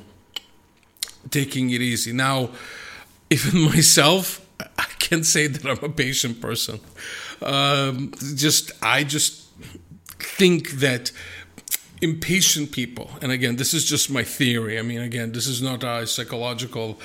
taking 1.30 1.70
it 1.70 1.80
easy. 1.80 2.12
Now, 2.12 2.50
even 3.30 3.62
myself, 3.62 4.41
I 4.78 4.84
can't 4.98 5.26
say 5.26 5.46
that 5.46 5.64
I'm 5.64 5.84
a 5.84 5.92
patient 5.92 6.40
person. 6.40 6.80
Um, 7.40 8.12
just 8.36 8.72
I 8.82 9.04
just 9.04 9.48
think 10.18 10.70
that 10.72 11.12
impatient 12.00 12.72
people, 12.72 13.10
and 13.22 13.30
again, 13.30 13.56
this 13.56 13.72
is 13.72 13.84
just 13.84 14.10
my 14.10 14.24
theory. 14.24 14.78
I 14.78 14.82
mean, 14.82 15.00
again, 15.00 15.32
this 15.32 15.46
is 15.46 15.62
not 15.62 15.84
a 15.84 16.06
psychological 16.06 17.00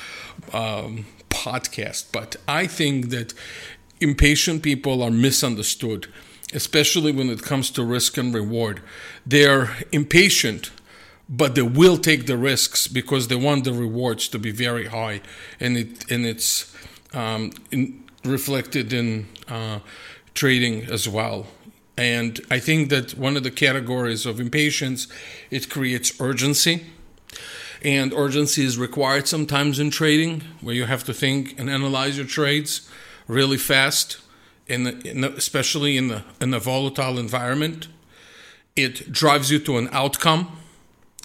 um, 0.53 1.05
podcast, 1.29 2.11
but 2.11 2.35
I 2.47 2.67
think 2.67 3.09
that 3.09 3.33
impatient 3.99 4.63
people 4.63 5.03
are 5.03 5.11
misunderstood, 5.11 6.07
especially 6.53 7.11
when 7.11 7.29
it 7.29 7.43
comes 7.43 7.69
to 7.71 7.83
risk 7.83 8.17
and 8.17 8.33
reward. 8.33 8.81
They're 9.25 9.77
impatient, 9.91 10.71
but 11.29 11.55
they 11.55 11.61
will 11.61 11.97
take 11.97 12.25
the 12.25 12.37
risks 12.37 12.87
because 12.87 13.27
they 13.27 13.35
want 13.35 13.65
the 13.65 13.73
rewards 13.73 14.27
to 14.29 14.39
be 14.39 14.51
very 14.51 14.87
high, 14.87 15.21
and 15.59 15.77
it 15.77 16.09
and 16.11 16.25
it's 16.25 16.73
um, 17.13 17.51
in, 17.71 18.03
reflected 18.23 18.93
in 18.93 19.27
uh, 19.47 19.79
trading 20.33 20.83
as 20.91 21.07
well. 21.07 21.47
And 21.97 22.39
I 22.51 22.59
think 22.59 22.89
that 22.89 23.17
one 23.17 23.37
of 23.37 23.43
the 23.43 23.51
categories 23.51 24.25
of 24.25 24.39
impatience 24.39 25.07
it 25.49 25.69
creates 25.69 26.19
urgency. 26.21 26.85
And 27.83 28.13
urgency 28.13 28.63
is 28.63 28.77
required 28.77 29.27
sometimes 29.27 29.79
in 29.79 29.91
trading, 29.91 30.41
where 30.61 30.75
you 30.75 30.85
have 30.85 31.03
to 31.05 31.13
think 31.13 31.59
and 31.59 31.69
analyze 31.69 32.17
your 32.17 32.25
trades 32.25 32.89
really 33.27 33.57
fast, 33.57 34.19
in, 34.67 34.83
the, 34.83 34.99
in 35.07 35.21
the, 35.21 35.33
especially 35.35 35.97
in 35.97 36.07
the 36.07 36.23
in 36.41 36.57
volatile 36.59 37.19
environment. 37.19 37.87
It 38.75 39.11
drives 39.11 39.51
you 39.51 39.59
to 39.59 39.77
an 39.77 39.89
outcome. 39.91 40.56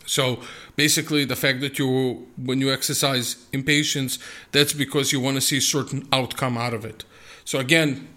So 0.07 0.41
basically, 0.77 1.25
the 1.25 1.37
fact 1.37 1.61
that 1.61 1.79
you 1.79 2.27
when 2.37 2.61
you 2.61 2.73
exercise 2.73 3.47
impatience, 3.53 4.19
that's 4.53 4.73
because 4.73 5.13
you 5.13 5.21
want 5.21 5.37
to 5.37 5.41
see 5.41 5.59
a 5.59 5.63
certain 5.63 6.07
outcome 6.13 6.57
out 6.59 6.75
of 6.75 6.85
it. 6.85 7.05
So 7.45 7.59
again, 7.59 8.09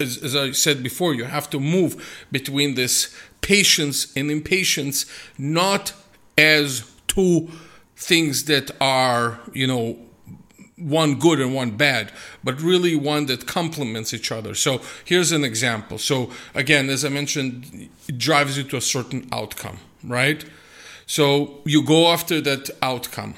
as, 0.00 0.18
as 0.22 0.36
I 0.36 0.52
said 0.52 0.82
before, 0.82 1.14
you 1.14 1.24
have 1.24 1.50
to 1.50 1.60
move 1.60 2.26
between 2.32 2.74
this 2.74 3.16
patience 3.40 4.12
and 4.16 4.30
impatience, 4.30 5.06
not 5.36 5.92
as 6.36 6.90
two 7.06 7.48
things 7.96 8.44
that 8.44 8.70
are 8.80 9.40
you 9.52 9.66
know 9.66 9.98
one 10.78 11.16
good 11.16 11.40
and 11.40 11.54
one 11.54 11.72
bad, 11.72 12.12
but 12.44 12.60
really 12.60 12.94
one 12.94 13.26
that 13.26 13.46
complements 13.46 14.14
each 14.14 14.30
other. 14.30 14.54
So 14.54 14.80
here's 15.04 15.32
an 15.32 15.44
example. 15.44 15.98
So 15.98 16.30
again, 16.54 16.88
as 16.88 17.04
I 17.04 17.08
mentioned, 17.08 17.88
it 18.08 18.18
drives 18.18 18.56
you 18.56 18.64
to 18.64 18.76
a 18.76 18.80
certain 18.80 19.28
outcome, 19.32 19.78
right? 20.04 20.44
So 21.08 21.62
you 21.64 21.82
go 21.82 22.12
after 22.12 22.40
that 22.42 22.70
outcome. 22.80 23.34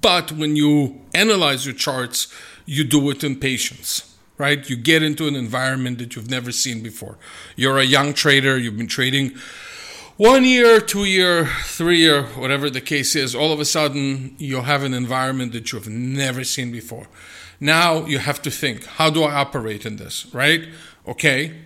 But 0.00 0.32
when 0.32 0.56
you 0.56 1.02
analyze 1.12 1.66
your 1.66 1.74
charts, 1.74 2.28
you 2.64 2.84
do 2.84 3.10
it 3.10 3.22
in 3.22 3.36
patience, 3.36 4.16
right? 4.38 4.70
You 4.70 4.76
get 4.76 5.02
into 5.02 5.26
an 5.26 5.34
environment 5.34 5.98
that 5.98 6.16
you've 6.16 6.30
never 6.30 6.52
seen 6.52 6.82
before. 6.82 7.18
You're 7.56 7.78
a 7.78 7.84
young 7.84 8.14
trader, 8.14 8.56
you've 8.56 8.78
been 8.78 8.86
trading 8.86 9.32
one 10.20 10.44
year, 10.44 10.80
two 10.80 11.06
year, 11.06 11.46
three 11.64 11.96
year, 11.96 12.24
whatever 12.36 12.68
the 12.68 12.82
case 12.82 13.16
is, 13.16 13.34
all 13.34 13.52
of 13.52 13.58
a 13.58 13.64
sudden 13.64 14.36
you 14.38 14.60
have 14.60 14.82
an 14.82 14.92
environment 14.92 15.52
that 15.52 15.72
you've 15.72 15.88
never 15.88 16.44
seen 16.44 16.70
before. 16.70 17.06
Now 17.58 18.04
you 18.04 18.18
have 18.18 18.40
to 18.42 18.50
think, 18.50 18.84
how 18.84 19.10
do 19.10 19.22
I 19.22 19.34
operate 19.34 19.84
in 19.84 19.96
this, 19.96 20.26
right? 20.34 20.68
Okay, 21.08 21.56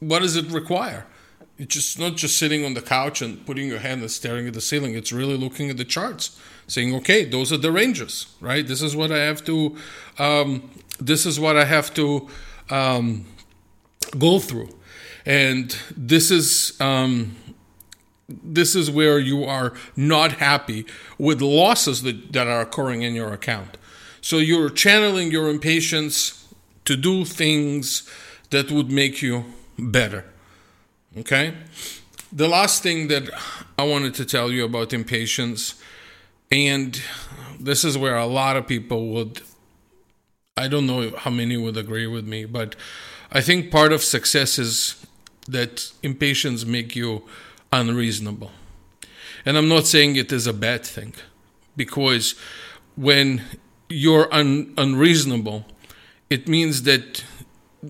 what 0.00 0.18
does 0.20 0.34
it 0.34 0.50
require? 0.50 1.06
It's 1.58 1.74
just 1.74 1.98
not 1.98 2.16
just 2.16 2.38
sitting 2.38 2.64
on 2.64 2.74
the 2.74 2.82
couch 2.82 3.22
and 3.22 3.44
putting 3.46 3.68
your 3.68 3.78
hand 3.78 4.00
and 4.00 4.10
staring 4.10 4.46
at 4.48 4.54
the 4.54 4.60
ceiling. 4.60 4.94
It's 4.94 5.12
really 5.12 5.36
looking 5.36 5.70
at 5.70 5.76
the 5.76 5.84
charts, 5.84 6.38
saying, 6.66 6.94
"Okay, 6.96 7.24
those 7.24 7.52
are 7.52 7.58
the 7.58 7.72
ranges, 7.72 8.26
right? 8.40 8.66
This 8.66 8.82
is 8.82 8.96
what 8.96 9.12
I 9.12 9.18
have 9.18 9.44
to, 9.44 9.76
um, 10.18 10.70
this 10.98 11.26
is 11.26 11.38
what 11.38 11.56
I 11.56 11.64
have 11.64 11.92
to 11.94 12.28
um, 12.70 13.26
go 14.18 14.38
through, 14.38 14.70
and 15.26 15.76
this 15.96 16.30
is." 16.30 16.80
Um, 16.80 17.36
this 18.28 18.74
is 18.74 18.90
where 18.90 19.18
you 19.18 19.44
are 19.44 19.74
not 19.94 20.32
happy 20.32 20.86
with 21.18 21.42
losses 21.42 22.02
that, 22.02 22.32
that 22.32 22.46
are 22.46 22.62
occurring 22.62 23.02
in 23.02 23.14
your 23.14 23.32
account. 23.32 23.76
So 24.22 24.38
you're 24.38 24.70
channeling 24.70 25.30
your 25.30 25.50
impatience 25.50 26.48
to 26.84 26.96
do 26.96 27.24
things 27.24 28.08
that 28.50 28.70
would 28.70 28.90
make 28.90 29.20
you 29.20 29.44
better. 29.78 30.31
Okay? 31.16 31.54
The 32.32 32.48
last 32.48 32.82
thing 32.82 33.08
that 33.08 33.28
I 33.78 33.84
wanted 33.84 34.14
to 34.14 34.24
tell 34.24 34.50
you 34.50 34.64
about 34.64 34.92
impatience, 34.92 35.74
and 36.50 37.00
this 37.60 37.84
is 37.84 37.98
where 37.98 38.16
a 38.16 38.26
lot 38.26 38.56
of 38.56 38.66
people 38.66 39.08
would, 39.08 39.42
I 40.56 40.68
don't 40.68 40.86
know 40.86 41.10
how 41.16 41.30
many 41.30 41.56
would 41.56 41.76
agree 41.76 42.06
with 42.06 42.26
me, 42.26 42.46
but 42.46 42.76
I 43.30 43.40
think 43.40 43.70
part 43.70 43.92
of 43.92 44.02
success 44.02 44.58
is 44.58 45.06
that 45.48 45.92
impatience 46.02 46.64
make 46.64 46.96
you 46.96 47.22
unreasonable. 47.72 48.50
And 49.44 49.58
I'm 49.58 49.68
not 49.68 49.86
saying 49.86 50.16
it 50.16 50.32
is 50.32 50.46
a 50.46 50.52
bad 50.52 50.86
thing, 50.86 51.14
because 51.76 52.34
when 52.96 53.42
you're 53.88 54.32
un- 54.32 54.72
unreasonable, 54.78 55.66
it 56.30 56.48
means 56.48 56.84
that 56.84 57.24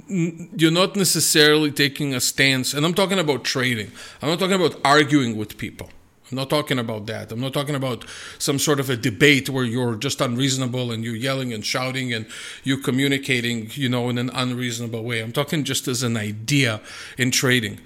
you're 0.08 0.70
not 0.70 0.96
necessarily 0.96 1.70
taking 1.70 2.14
a 2.14 2.20
stance, 2.20 2.72
and 2.72 2.86
I'm 2.86 2.94
talking 2.94 3.18
about 3.18 3.44
trading. 3.44 3.92
I'm 4.22 4.28
not 4.28 4.38
talking 4.38 4.54
about 4.54 4.80
arguing 4.84 5.36
with 5.36 5.58
people. 5.58 5.90
I'm 6.30 6.36
not 6.36 6.48
talking 6.48 6.78
about 6.78 7.04
that. 7.06 7.30
I'm 7.30 7.40
not 7.40 7.52
talking 7.52 7.74
about 7.74 8.06
some 8.38 8.58
sort 8.58 8.80
of 8.80 8.88
a 8.88 8.96
debate 8.96 9.50
where 9.50 9.64
you're 9.64 9.96
just 9.96 10.22
unreasonable 10.22 10.90
and 10.90 11.04
you're 11.04 11.14
yelling 11.14 11.52
and 11.52 11.64
shouting 11.64 12.14
and 12.14 12.26
you're 12.64 12.80
communicating, 12.80 13.68
you 13.72 13.90
know, 13.90 14.08
in 14.08 14.16
an 14.16 14.30
unreasonable 14.32 15.04
way. 15.04 15.20
I'm 15.20 15.32
talking 15.32 15.62
just 15.62 15.86
as 15.88 16.02
an 16.02 16.16
idea 16.16 16.80
in 17.18 17.32
trading. 17.32 17.80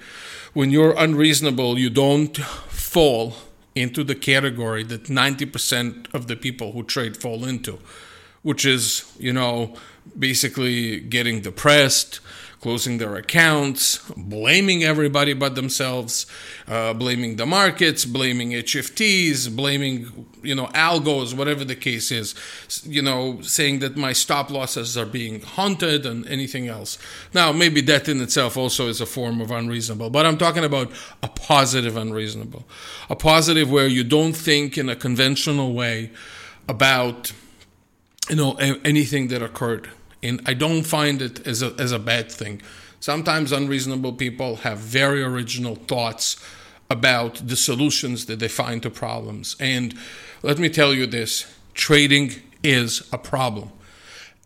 When 0.53 0.71
you're 0.71 0.95
unreasonable, 0.97 1.77
you 1.77 1.91
don't 1.91 2.37
fall 2.37 3.35
into 3.75 4.05
the 4.05 4.15
category 4.15 4.85
that 4.85 5.05
90% 5.05 6.15
of 6.15 6.29
the 6.29 6.37
people 6.37 6.71
who 6.71 6.85
trade 6.85 7.17
fall 7.17 7.45
into, 7.45 7.81
which 8.47 8.65
is, 8.65 9.12
you 9.19 9.33
know, 9.33 9.75
basically 10.17 11.00
getting 11.00 11.41
depressed, 11.41 12.21
closing 12.61 12.99
their 12.99 13.17
accounts, 13.17 13.99
blaming 14.17 14.85
everybody 14.85 15.33
but 15.33 15.57
themselves, 15.57 16.26
uh, 16.69 16.95
blaming 16.95 17.35
the 17.35 17.45
markets, 17.45 18.05
blaming 18.05 18.53
HFTs, 18.53 19.50
blaming 19.57 20.29
you 20.45 20.55
know 20.55 20.67
algos, 20.67 21.35
whatever 21.35 21.65
the 21.65 21.75
case 21.75 22.12
is, 22.12 22.37
you 22.85 23.03
know, 23.03 23.41
saying 23.41 23.81
that 23.81 23.97
my 23.97 24.12
stop 24.12 24.49
losses 24.49 24.97
are 24.97 25.07
being 25.07 25.41
haunted 25.41 26.07
and 26.07 26.25
anything 26.29 26.69
else. 26.69 26.99
Now, 27.35 27.50
maybe 27.50 27.81
that 27.81 28.09
in 28.09 28.21
itself 28.21 28.57
also 28.57 28.87
is 28.87 29.00
a 29.00 29.07
form 29.07 29.41
of 29.41 29.50
unreasonable, 29.50 30.11
but 30.11 30.25
I'm 30.25 30.38
talking 30.38 30.62
about 30.62 30.93
a 31.21 31.29
positive 31.29 31.97
unreasonable, 31.97 32.65
a 33.11 33.17
positive 33.17 33.69
where 33.69 33.88
you 33.88 34.05
don't 34.05 34.35
think 34.35 34.79
in 34.79 34.88
a 34.88 34.95
conventional 34.95 35.75
way 35.75 36.12
about 36.69 37.33
you 38.28 38.37
know 38.37 38.54
anything 38.85 39.28
that 39.28 39.42
occurred. 39.42 39.90
And 40.23 40.40
i 40.47 40.54
don't 40.54 40.83
find 40.83 41.23
it 41.23 41.47
as 41.47 41.62
a, 41.62 41.75
as 41.78 41.92
a 41.92 41.99
bad 41.99 42.30
thing. 42.33 42.62
Sometimes 43.00 43.52
unreasonable 43.52 44.14
people 44.14 44.56
have 44.56 44.78
very 44.78 45.23
original 45.23 45.76
thoughts 45.76 46.37
about 46.90 47.47
the 47.47 47.56
solutions 47.56 48.26
that 48.26 48.38
they 48.38 48.49
find 48.49 48.83
to 48.83 48.90
problems. 48.90 49.56
And 49.61 49.95
let 50.42 50.59
me 50.59 50.68
tell 50.68 50.95
you 50.95 51.06
this 51.06 51.47
trading 51.75 52.33
is 52.62 53.09
a 53.12 53.18
problem. 53.18 53.71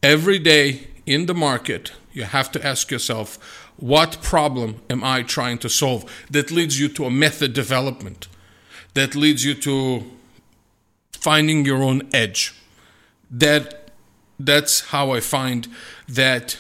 Every 0.03 0.39
day 0.39 0.89
in 1.07 1.27
the 1.27 1.35
market 1.35 1.93
you 2.13 2.25
have 2.25 2.51
to 2.53 2.67
ask 2.67 2.91
yourself 2.91 3.39
what 3.77 4.23
problem 4.23 4.81
am 4.91 5.03
i 5.03 5.23
trying 5.23 5.59
to 5.59 5.69
solve 5.69 6.05
that 6.31 6.51
leads 6.51 6.79
you 6.79 6.89
to 6.89 7.05
a 7.05 7.11
method 7.11 7.53
development 7.53 8.29
that 8.95 9.15
leads 9.15 9.45
you 9.45 9.55
to 9.55 10.05
finding 11.13 11.65
your 11.65 11.83
own 11.83 12.03
edge 12.13 12.55
that 13.31 13.91
that's 14.39 14.81
how 14.89 15.13
I 15.13 15.21
find 15.21 15.69
that 16.09 16.59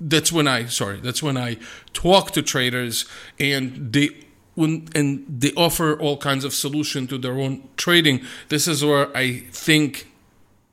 that's 0.00 0.30
when 0.30 0.46
I 0.46 0.66
sorry 0.66 1.00
that's 1.00 1.22
when 1.22 1.36
I 1.36 1.56
talk 1.92 2.32
to 2.32 2.42
traders 2.42 3.06
and 3.40 3.92
they 3.92 4.10
when 4.54 4.88
and 4.94 5.24
they 5.28 5.52
offer 5.54 5.98
all 5.98 6.18
kinds 6.18 6.44
of 6.44 6.52
solution 6.52 7.06
to 7.08 7.18
their 7.18 7.38
own 7.38 7.68
trading. 7.76 8.20
This 8.48 8.68
is 8.68 8.84
where 8.84 9.14
I 9.16 9.40
think 9.50 10.08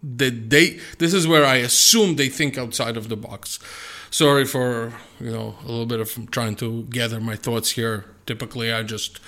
that 0.04 0.50
they 0.50 0.80
this 0.98 1.14
is 1.14 1.28
where 1.28 1.46
I 1.46 1.58
assume 1.58 2.16
they 2.16 2.30
think 2.30 2.58
outside 2.58 2.98
of 2.98 3.10
the 3.10 3.18
box. 3.18 3.60
Sorry 4.12 4.46
for 4.46 4.94
you 5.20 5.32
know 5.32 5.56
a 5.64 5.68
little 5.68 5.86
bit 5.86 6.00
of 6.00 6.32
trying 6.32 6.56
to 6.58 6.84
gather 6.84 7.22
my 7.22 7.36
thoughts 7.36 7.72
here. 7.72 8.06
Typically, 8.26 8.72
I 8.72 8.84
just 8.84 9.20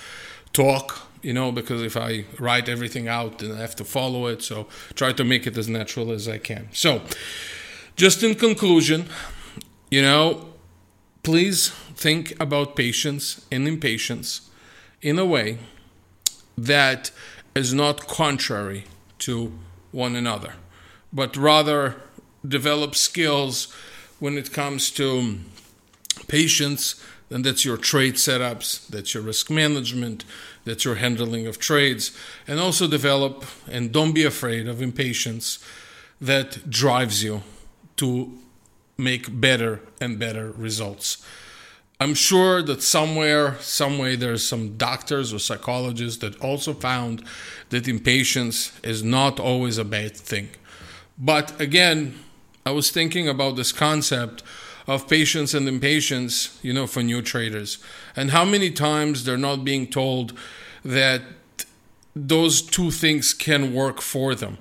talk 0.52 1.11
you 1.22 1.32
know, 1.32 1.52
because 1.52 1.82
if 1.82 1.96
I 1.96 2.24
write 2.38 2.68
everything 2.68 3.08
out, 3.08 3.38
then 3.38 3.52
I 3.52 3.60
have 3.60 3.76
to 3.76 3.84
follow 3.84 4.26
it. 4.26 4.42
So 4.42 4.66
try 4.94 5.12
to 5.12 5.24
make 5.24 5.46
it 5.46 5.56
as 5.56 5.68
natural 5.68 6.10
as 6.12 6.28
I 6.28 6.38
can. 6.38 6.68
So, 6.72 7.02
just 7.96 8.22
in 8.22 8.34
conclusion, 8.34 9.08
you 9.90 10.02
know, 10.02 10.48
please 11.22 11.68
think 11.94 12.38
about 12.40 12.74
patience 12.74 13.44
and 13.52 13.68
impatience 13.68 14.50
in 15.00 15.18
a 15.18 15.24
way 15.24 15.58
that 16.56 17.10
is 17.54 17.72
not 17.72 18.06
contrary 18.06 18.84
to 19.18 19.52
one 19.92 20.16
another, 20.16 20.54
but 21.12 21.36
rather 21.36 21.96
develop 22.46 22.94
skills 22.94 23.72
when 24.18 24.38
it 24.38 24.52
comes 24.52 24.90
to 24.90 25.38
patience 26.28 27.02
and 27.32 27.44
that's 27.44 27.64
your 27.64 27.76
trade 27.76 28.14
setups, 28.14 28.86
that's 28.88 29.14
your 29.14 29.22
risk 29.22 29.50
management, 29.50 30.24
that's 30.64 30.84
your 30.84 30.96
handling 30.96 31.46
of 31.46 31.58
trades, 31.58 32.16
and 32.46 32.60
also 32.60 32.86
develop 32.86 33.44
and 33.70 33.92
don't 33.92 34.12
be 34.12 34.24
afraid 34.24 34.68
of 34.68 34.80
impatience 34.80 35.58
that 36.20 36.70
drives 36.70 37.22
you 37.22 37.42
to 37.96 38.32
make 38.96 39.40
better 39.40 39.80
and 40.00 40.18
better 40.18 40.52
results. 40.52 41.24
I'm 42.00 42.14
sure 42.14 42.62
that 42.62 42.82
somewhere, 42.82 43.56
some 43.60 43.96
way, 43.96 44.16
there's 44.16 44.46
some 44.46 44.76
doctors 44.76 45.32
or 45.32 45.38
psychologists 45.38 46.18
that 46.18 46.40
also 46.40 46.74
found 46.74 47.24
that 47.68 47.86
impatience 47.86 48.72
is 48.82 49.04
not 49.04 49.38
always 49.38 49.78
a 49.78 49.84
bad 49.84 50.16
thing. 50.16 50.48
But 51.16 51.60
again, 51.60 52.18
I 52.66 52.72
was 52.72 52.90
thinking 52.90 53.28
about 53.28 53.54
this 53.54 53.70
concept 53.70 54.42
of 54.86 55.08
patience 55.08 55.54
and 55.54 55.68
impatience, 55.68 56.58
you 56.62 56.72
know, 56.72 56.86
for 56.86 57.02
new 57.02 57.22
traders. 57.22 57.78
And 58.16 58.30
how 58.30 58.44
many 58.44 58.70
times 58.70 59.24
they're 59.24 59.36
not 59.36 59.64
being 59.64 59.86
told 59.86 60.32
that 60.84 61.22
those 62.14 62.62
two 62.62 62.90
things 62.90 63.32
can 63.32 63.72
work 63.72 64.00
for 64.00 64.34
them. 64.34 64.58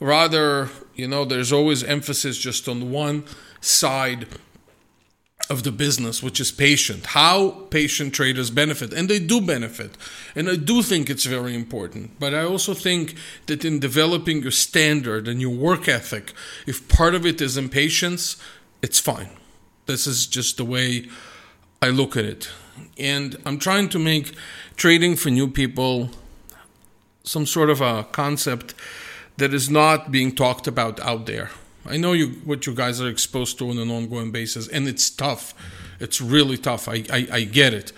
Rather, 0.00 0.70
you 0.94 1.08
know, 1.08 1.24
there's 1.24 1.52
always 1.52 1.82
emphasis 1.82 2.38
just 2.38 2.68
on 2.68 2.90
one 2.90 3.24
side 3.60 4.26
of 5.50 5.62
the 5.62 5.72
business, 5.72 6.22
which 6.22 6.40
is 6.40 6.50
patient. 6.50 7.06
How 7.06 7.50
patient 7.70 8.14
traders 8.14 8.50
benefit, 8.50 8.94
and 8.94 9.10
they 9.10 9.18
do 9.18 9.40
benefit. 9.40 9.96
And 10.34 10.48
I 10.48 10.56
do 10.56 10.82
think 10.82 11.10
it's 11.10 11.26
very 11.26 11.54
important. 11.54 12.18
But 12.18 12.34
I 12.34 12.44
also 12.44 12.72
think 12.72 13.14
that 13.46 13.64
in 13.64 13.78
developing 13.78 14.42
your 14.42 14.50
standard 14.50 15.28
and 15.28 15.40
your 15.40 15.54
work 15.54 15.86
ethic, 15.86 16.32
if 16.66 16.88
part 16.88 17.14
of 17.14 17.26
it 17.26 17.42
is 17.42 17.58
impatience, 17.58 18.36
it's 18.80 18.98
fine. 18.98 19.28
This 19.86 20.06
is 20.06 20.26
just 20.26 20.56
the 20.56 20.64
way 20.64 21.08
I 21.82 21.90
look 21.90 22.16
at 22.16 22.24
it. 22.24 22.48
And 22.98 23.36
I'm 23.44 23.58
trying 23.58 23.88
to 23.90 23.98
make 23.98 24.34
trading 24.76 25.16
for 25.16 25.30
new 25.30 25.48
people 25.48 26.10
some 27.22 27.46
sort 27.46 27.70
of 27.70 27.80
a 27.80 28.04
concept 28.04 28.74
that 29.36 29.52
is 29.52 29.68
not 29.68 30.10
being 30.10 30.34
talked 30.34 30.66
about 30.66 31.00
out 31.00 31.26
there. 31.26 31.50
I 31.86 31.96
know 31.96 32.12
you 32.12 32.28
what 32.44 32.66
you 32.66 32.74
guys 32.74 33.00
are 33.00 33.08
exposed 33.08 33.58
to 33.58 33.68
on 33.68 33.78
an 33.78 33.90
ongoing 33.90 34.30
basis, 34.30 34.68
and 34.68 34.88
it's 34.88 35.10
tough. 35.10 35.54
It's 36.00 36.20
really 36.20 36.56
tough. 36.56 36.88
I, 36.88 37.04
I, 37.12 37.28
I 37.32 37.44
get 37.44 37.74
it. 37.74 37.92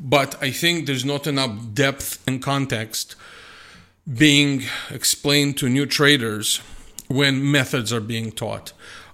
But 0.00 0.42
I 0.42 0.50
think 0.50 0.86
there's 0.86 1.04
not 1.04 1.26
enough 1.26 1.72
depth 1.72 2.22
and 2.26 2.42
context 2.42 3.16
being 4.12 4.64
explained 4.90 5.56
to 5.58 5.68
new 5.68 5.86
traders 5.86 6.60
when 7.08 7.50
methods 7.50 7.92
are 7.92 8.00
being 8.00 8.32
taught 8.32 8.72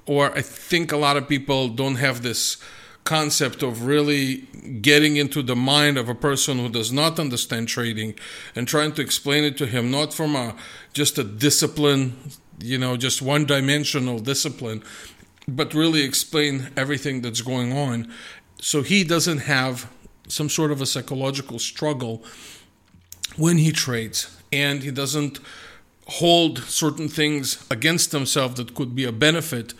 or 0.09 0.37
I 0.37 0.42
think 0.42 0.90
a 0.90 0.97
lot 0.97 1.16
of 1.16 1.29
people 1.29 1.68
don't 1.68 1.97
have 1.97 2.23
this 2.23 2.57
concept 3.05 3.62
of 3.62 3.87
really 3.87 4.49
getting 4.83 5.16
into 5.16 5.42
the 5.42 5.57
mind 5.57 5.97
of 5.97 6.09
a 6.09 6.14
person 6.14 6.59
who 6.59 6.68
does 6.68 6.92
not 6.92 7.18
understand 7.18 7.68
trading 7.68 8.14
and 8.55 8.68
trying 8.68 8.92
to 8.92 9.01
explain 9.01 9.44
it 9.44 9.57
to 9.57 9.66
him 9.66 9.90
not 9.90 10.12
from 10.12 10.37
a 10.37 10.55
just 10.92 11.16
a 11.16 11.25
discipline 11.25 12.18
you 12.61 12.77
know 12.77 12.97
just 12.97 13.23
one 13.23 13.47
dimensional 13.47 14.18
discipline 14.18 14.83
but 15.49 15.73
really 15.73 16.03
explain 16.03 16.68
everything 16.77 17.23
that's 17.23 17.40
going 17.40 17.73
on. 17.73 18.12
So 18.61 18.83
he 18.83 19.03
doesn't 19.03 19.38
have 19.38 19.90
some 20.29 20.51
sort 20.51 20.71
of 20.71 20.83
a 20.83 20.87
psychological 20.87 21.59
struggle 21.59 22.23
when 23.37 23.57
he 23.57 23.73
trades 23.73 24.37
and 24.53 24.83
he 24.83 24.90
doesn't 24.90 25.40
hold 26.07 26.59
certain 26.59 27.09
things 27.09 27.66
against 27.71 28.12
himself 28.12 28.57
that 28.57 28.75
could 28.75 28.94
be 28.94 29.05
a 29.05 29.12
benefit 29.12 29.73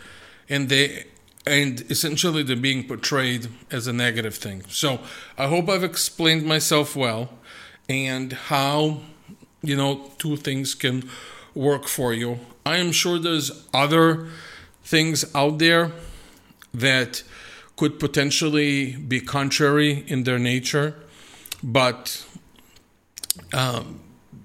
and 0.49 0.69
they 0.69 1.05
and 1.47 1.81
essentially 1.89 2.43
they're 2.43 2.55
being 2.55 2.87
portrayed 2.87 3.47
as 3.71 3.87
a 3.87 3.93
negative 3.93 4.35
thing. 4.35 4.63
So 4.67 4.99
i 5.37 5.47
hope 5.47 5.69
i've 5.69 5.83
explained 5.83 6.45
myself 6.45 6.95
well 6.95 7.29
and 7.87 8.33
how 8.33 8.99
you 9.61 9.75
know 9.75 10.11
two 10.17 10.37
things 10.37 10.75
can 10.75 11.09
work 11.55 11.87
for 11.87 12.13
you. 12.13 12.39
I 12.65 12.77
am 12.77 12.91
sure 12.91 13.17
there's 13.17 13.67
other 13.73 14.27
things 14.83 15.25
out 15.35 15.59
there 15.59 15.91
that 16.73 17.23
could 17.75 17.99
potentially 17.99 18.95
be 18.95 19.19
contrary 19.21 20.03
in 20.07 20.23
their 20.23 20.39
nature 20.39 20.95
but 21.63 22.25
um, 23.53 23.99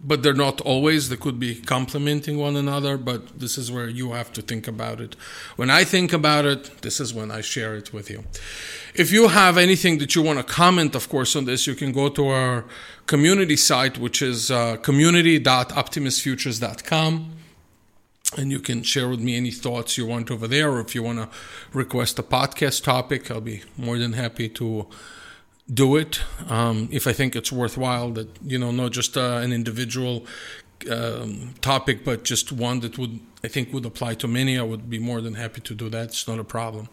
but 0.07 0.23
they're 0.23 0.35
not 0.35 0.61
always. 0.61 1.09
They 1.09 1.17
could 1.17 1.40
be 1.40 1.55
complementing 1.55 2.37
one 2.38 2.57
another, 2.57 2.99
but 2.99 3.40
this 3.40 3.57
is 3.57 3.73
where 3.73 3.88
you 3.88 4.12
have 4.12 4.31
to 4.35 4.43
think 4.43 4.69
about 4.69 5.01
it. 5.01 5.17
When 5.57 5.71
I 5.71 5.85
think 5.85 6.12
about 6.12 6.45
it, 6.45 6.83
this 6.83 7.01
is 7.01 7.14
when 7.14 7.31
I 7.31 7.40
share 7.40 7.75
it 7.75 7.95
with 7.95 8.11
you. 8.11 8.25
If 8.95 9.11
you 9.11 9.29
have 9.29 9.57
anything 9.57 9.97
that 9.99 10.14
you 10.14 10.21
want 10.21 10.37
to 10.38 10.45
comment, 10.45 10.95
of 10.95 11.09
course, 11.09 11.35
on 11.35 11.47
this, 11.47 11.67
you 11.67 11.75
can 11.75 11.93
go 11.93 12.11
to 12.11 12.29
our 12.29 12.67
community 13.07 13.57
site, 13.57 13.97
which 13.99 14.21
is 14.21 14.51
uh, 14.51 14.77
community.optimusfutures.com. 14.77 17.31
And 18.37 18.51
you 18.51 18.59
can 18.59 18.83
share 18.83 19.09
with 19.09 19.21
me 19.21 19.37
any 19.37 19.53
thoughts 19.53 19.97
you 19.97 20.07
want 20.07 20.29
over 20.31 20.49
there, 20.49 20.71
or 20.71 20.81
if 20.81 20.95
you 20.95 21.03
want 21.03 21.19
to 21.19 21.31
request 21.73 22.19
a 22.19 22.23
podcast 22.23 22.85
topic, 22.85 23.31
I'll 23.31 23.40
be 23.40 23.62
more 23.79 23.97
than 23.97 24.12
happy 24.14 24.51
to 24.51 24.87
do 25.72 25.96
it 25.96 26.20
um, 26.48 26.88
if 26.92 27.07
I 27.07 27.12
think 27.12 27.35
it's 27.37 27.53
worthwhile. 27.53 28.11
That 28.11 28.29
you 28.44 28.59
know, 28.59 28.70
not 28.70 28.92
just 28.92 29.16
uh, 29.16 29.40
an 29.42 29.53
individual 29.53 30.27
um, 30.90 31.55
topic, 31.61 32.05
but 32.05 32.24
just 32.24 32.53
one 32.53 32.81
that 32.81 32.98
would 32.98 33.20
I 33.42 33.48
think 33.48 33.72
would 33.72 33.87
apply 33.87 34.14
to 34.14 34.29
many. 34.29 34.59
I 34.59 34.62
would 34.62 34.90
be 34.90 34.98
more 34.98 35.20
than 35.20 35.35
happy 35.35 35.61
to 35.62 35.74
do 35.74 35.88
that. 35.90 36.05
It's 36.05 36.29
not 36.29 36.38
a 36.38 36.44
problem. 36.44 36.88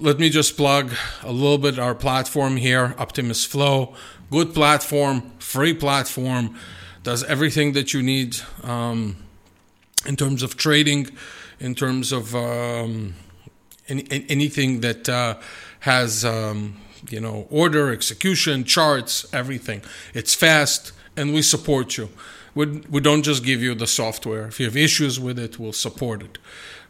Let 0.00 0.20
me 0.20 0.30
just 0.30 0.56
plug 0.56 0.92
a 1.22 1.32
little 1.32 1.58
bit 1.58 1.78
our 1.78 1.94
platform 1.94 2.56
here, 2.56 2.94
Optimus 2.98 3.44
Flow. 3.44 3.94
Good 4.30 4.54
platform, 4.54 5.32
free 5.38 5.74
platform, 5.74 6.56
does 7.02 7.24
everything 7.24 7.72
that 7.72 7.92
you 7.92 8.02
need 8.02 8.36
um, 8.62 9.16
in 10.06 10.14
terms 10.14 10.42
of 10.42 10.56
trading, 10.56 11.08
in 11.58 11.74
terms 11.74 12.12
of 12.12 12.34
um, 12.36 13.14
any, 13.88 14.24
anything 14.28 14.82
that 14.82 15.08
uh, 15.08 15.36
has 15.80 16.24
um, 16.24 16.76
you 17.10 17.20
know, 17.20 17.46
order, 17.50 17.92
execution, 17.92 18.64
charts, 18.64 19.26
everything. 19.32 19.82
It's 20.14 20.34
fast, 20.34 20.92
and 21.16 21.34
we 21.34 21.42
support 21.42 21.96
you. 21.96 22.08
We, 22.54 22.66
we 22.90 23.00
don't 23.00 23.22
just 23.22 23.44
give 23.44 23.62
you 23.62 23.74
the 23.74 23.86
software. 23.86 24.46
If 24.46 24.58
you 24.60 24.66
have 24.66 24.76
issues 24.76 25.20
with 25.20 25.38
it, 25.38 25.58
we'll 25.58 25.72
support 25.72 26.22
it. 26.22 26.38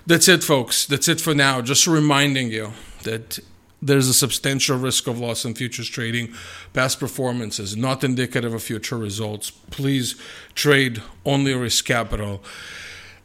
That's 0.06 0.30
it, 0.30 0.44
folks. 0.44 0.86
That's 0.86 1.10
it 1.10 1.20
for 1.20 1.36
now. 1.36 1.62
Just 1.62 1.88
reminding 1.88 2.50
you 2.50 2.72
that 3.04 3.40
there's 3.82 4.08
a 4.08 4.14
substantial 4.14 4.78
risk 4.78 5.08
of 5.08 5.20
loss 5.20 5.46
in 5.46 5.54
futures 5.54 5.88
trading. 5.88 6.34
Past 6.74 7.00
performance 7.00 7.60
is 7.60 7.78
not 7.78 8.04
indicative 8.04 8.54
of 8.54 8.64
future 8.64 8.98
results. 8.98 9.52
Please 9.52 10.16
trade 10.56 11.02
only 11.26 11.54
risk 11.54 11.86
capital. 11.86 12.44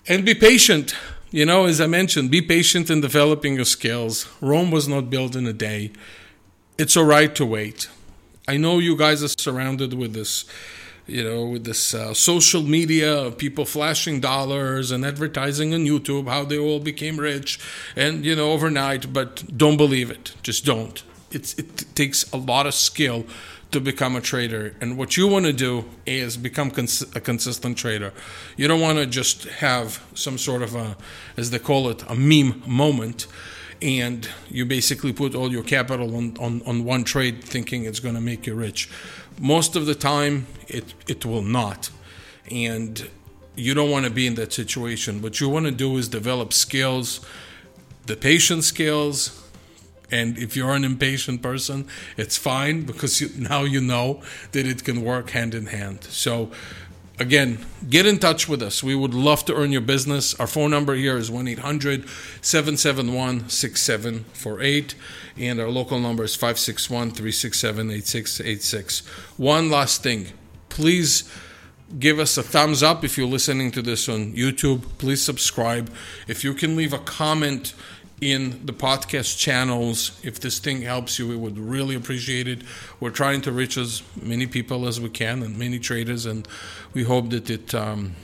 And 0.06 0.24
be 0.24 0.34
patient. 0.34 0.94
You 1.30 1.46
know, 1.46 1.64
as 1.64 1.80
I 1.80 1.86
mentioned, 1.86 2.30
be 2.30 2.42
patient 2.42 2.90
in 2.90 3.00
developing 3.00 3.54
your 3.54 3.64
skills. 3.64 4.28
Rome 4.42 4.70
was 4.70 4.86
not 4.86 5.08
built 5.08 5.34
in 5.34 5.46
a 5.46 5.52
day. 5.54 5.92
It's 6.76 6.96
all 6.96 7.04
right 7.04 7.34
to 7.36 7.46
wait. 7.46 7.88
I 8.46 8.58
know 8.58 8.78
you 8.78 8.96
guys 8.96 9.22
are 9.22 9.28
surrounded 9.28 9.94
with 9.94 10.12
this 10.12 10.44
you 11.06 11.24
know, 11.24 11.44
with 11.46 11.64
this 11.64 11.94
uh, 11.94 12.14
social 12.14 12.62
media 12.62 13.12
of 13.12 13.38
people 13.38 13.64
flashing 13.64 14.20
dollars 14.20 14.90
and 14.90 15.04
advertising 15.04 15.74
on 15.74 15.80
YouTube, 15.80 16.28
how 16.28 16.44
they 16.44 16.58
all 16.58 16.80
became 16.80 17.16
rich 17.18 17.58
and, 17.96 18.24
you 18.24 18.36
know, 18.36 18.52
overnight, 18.52 19.12
but 19.12 19.44
don't 19.56 19.76
believe 19.76 20.10
it. 20.10 20.34
Just 20.42 20.64
don't. 20.64 21.02
It's, 21.30 21.54
it 21.54 21.94
takes 21.94 22.30
a 22.32 22.36
lot 22.36 22.66
of 22.66 22.74
skill 22.74 23.26
to 23.72 23.80
become 23.80 24.14
a 24.16 24.20
trader. 24.20 24.74
And 24.80 24.96
what 24.98 25.16
you 25.16 25.26
want 25.26 25.46
to 25.46 25.52
do 25.52 25.86
is 26.06 26.36
become 26.36 26.70
cons- 26.70 27.16
a 27.16 27.20
consistent 27.20 27.78
trader. 27.78 28.12
You 28.56 28.68
don't 28.68 28.80
want 28.80 28.98
to 28.98 29.06
just 29.06 29.44
have 29.44 30.04
some 30.14 30.38
sort 30.38 30.62
of 30.62 30.74
a, 30.74 30.96
as 31.36 31.50
they 31.50 31.58
call 31.58 31.88
it, 31.88 32.04
a 32.08 32.14
meme 32.14 32.62
moment 32.66 33.26
and 33.82 34.28
you 34.48 34.64
basically 34.64 35.12
put 35.12 35.34
all 35.34 35.50
your 35.50 35.64
capital 35.64 36.16
on, 36.16 36.36
on, 36.38 36.62
on 36.64 36.84
one 36.84 37.02
trade 37.02 37.42
thinking 37.42 37.84
it's 37.84 37.98
going 37.98 38.14
to 38.14 38.20
make 38.20 38.46
you 38.46 38.54
rich. 38.54 38.88
Most 39.40 39.74
of 39.74 39.86
the 39.86 39.94
time, 39.94 40.46
it, 40.68 40.94
it 41.08 41.26
will 41.26 41.42
not. 41.42 41.90
And 42.48 43.10
you 43.56 43.74
don't 43.74 43.90
want 43.90 44.04
to 44.04 44.10
be 44.10 44.26
in 44.26 44.36
that 44.36 44.52
situation. 44.52 45.20
What 45.20 45.40
you 45.40 45.48
want 45.48 45.66
to 45.66 45.72
do 45.72 45.96
is 45.96 46.08
develop 46.08 46.52
skills, 46.52 47.20
the 48.06 48.16
patient 48.16 48.62
skills. 48.64 49.38
And 50.12 50.38
if 50.38 50.56
you're 50.56 50.74
an 50.74 50.84
impatient 50.84 51.42
person, 51.42 51.88
it's 52.16 52.36
fine 52.36 52.82
because 52.82 53.20
you, 53.20 53.30
now 53.36 53.62
you 53.64 53.80
know 53.80 54.22
that 54.52 54.66
it 54.66 54.84
can 54.84 55.02
work 55.02 55.30
hand 55.30 55.54
in 55.54 55.66
hand. 55.66 56.04
So 56.04 56.52
Again, 57.18 57.64
get 57.88 58.06
in 58.06 58.18
touch 58.18 58.48
with 58.48 58.62
us. 58.62 58.82
We 58.82 58.94
would 58.94 59.14
love 59.14 59.44
to 59.44 59.54
earn 59.54 59.70
your 59.70 59.82
business. 59.82 60.34
Our 60.40 60.46
phone 60.46 60.70
number 60.70 60.94
here 60.94 61.18
is 61.18 61.30
1 61.30 61.46
800 61.46 62.08
771 62.40 63.48
6748, 63.48 64.94
and 65.36 65.60
our 65.60 65.68
local 65.68 66.00
number 66.00 66.24
is 66.24 66.34
561 66.34 67.10
367 67.10 67.90
8686. 67.90 69.06
One 69.36 69.70
last 69.70 70.02
thing 70.02 70.28
please 70.72 71.30
give 71.98 72.18
us 72.18 72.38
a 72.38 72.42
thumbs 72.42 72.82
up 72.82 73.04
if 73.04 73.18
you're 73.18 73.26
listening 73.26 73.70
to 73.70 73.82
this 73.82 74.08
on 74.08 74.32
YouTube. 74.32 74.82
Please 74.96 75.20
subscribe. 75.20 75.92
If 76.26 76.42
you 76.42 76.54
can 76.54 76.76
leave 76.76 76.94
a 76.94 76.98
comment 76.98 77.74
in 78.22 78.64
the 78.64 78.72
podcast 78.72 79.36
channels. 79.36 80.18
If 80.22 80.38
this 80.38 80.60
thing 80.60 80.82
helps 80.82 81.18
you, 81.18 81.26
we 81.26 81.36
would 81.36 81.58
really 81.58 81.96
appreciate 81.96 82.46
it. 82.46 82.62
We're 83.00 83.10
trying 83.10 83.40
to 83.42 83.52
reach 83.52 83.76
as 83.76 84.02
many 84.14 84.46
people 84.46 84.86
as 84.86 85.00
we 85.00 85.10
can 85.10 85.42
and 85.42 85.58
many 85.58 85.80
traders, 85.80 86.24
and 86.24 86.46
we 86.94 87.02
hope 87.02 87.30
that 87.30 87.50
it 87.50 87.74
um, 87.74 88.14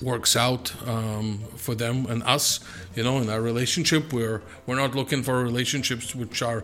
works 0.00 0.36
out 0.36 0.72
um, 0.88 1.40
for 1.56 1.74
them 1.74 2.06
and 2.06 2.22
us. 2.22 2.60
You 2.94 3.02
know, 3.02 3.18
in 3.18 3.28
our 3.28 3.40
relationship, 3.40 4.12
we're 4.12 4.40
we're 4.66 4.76
not 4.76 4.94
looking 4.94 5.24
for 5.24 5.42
relationships 5.42 6.14
which 6.14 6.40
are 6.40 6.62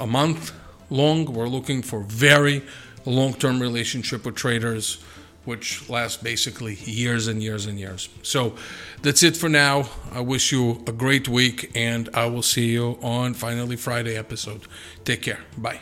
a 0.00 0.06
month 0.06 0.52
long. 0.90 1.24
We're 1.24 1.46
looking 1.48 1.82
for 1.82 2.00
very 2.02 2.64
long-term 3.06 3.60
relationship 3.60 4.26
with 4.26 4.34
traders 4.34 4.98
which 5.44 5.88
lasts 5.88 6.22
basically 6.22 6.74
years 6.84 7.26
and 7.26 7.42
years 7.42 7.66
and 7.66 7.78
years. 7.78 8.08
So 8.22 8.54
that's 9.02 9.22
it 9.22 9.36
for 9.36 9.48
now. 9.48 9.88
I 10.12 10.20
wish 10.20 10.52
you 10.52 10.82
a 10.86 10.92
great 10.92 11.28
week, 11.28 11.70
and 11.74 12.08
I 12.14 12.26
will 12.26 12.42
see 12.42 12.70
you 12.70 12.98
on 13.02 13.34
Finally 13.34 13.76
Friday 13.76 14.16
episode. 14.16 14.62
Take 15.04 15.22
care. 15.22 15.40
Bye. 15.58 15.80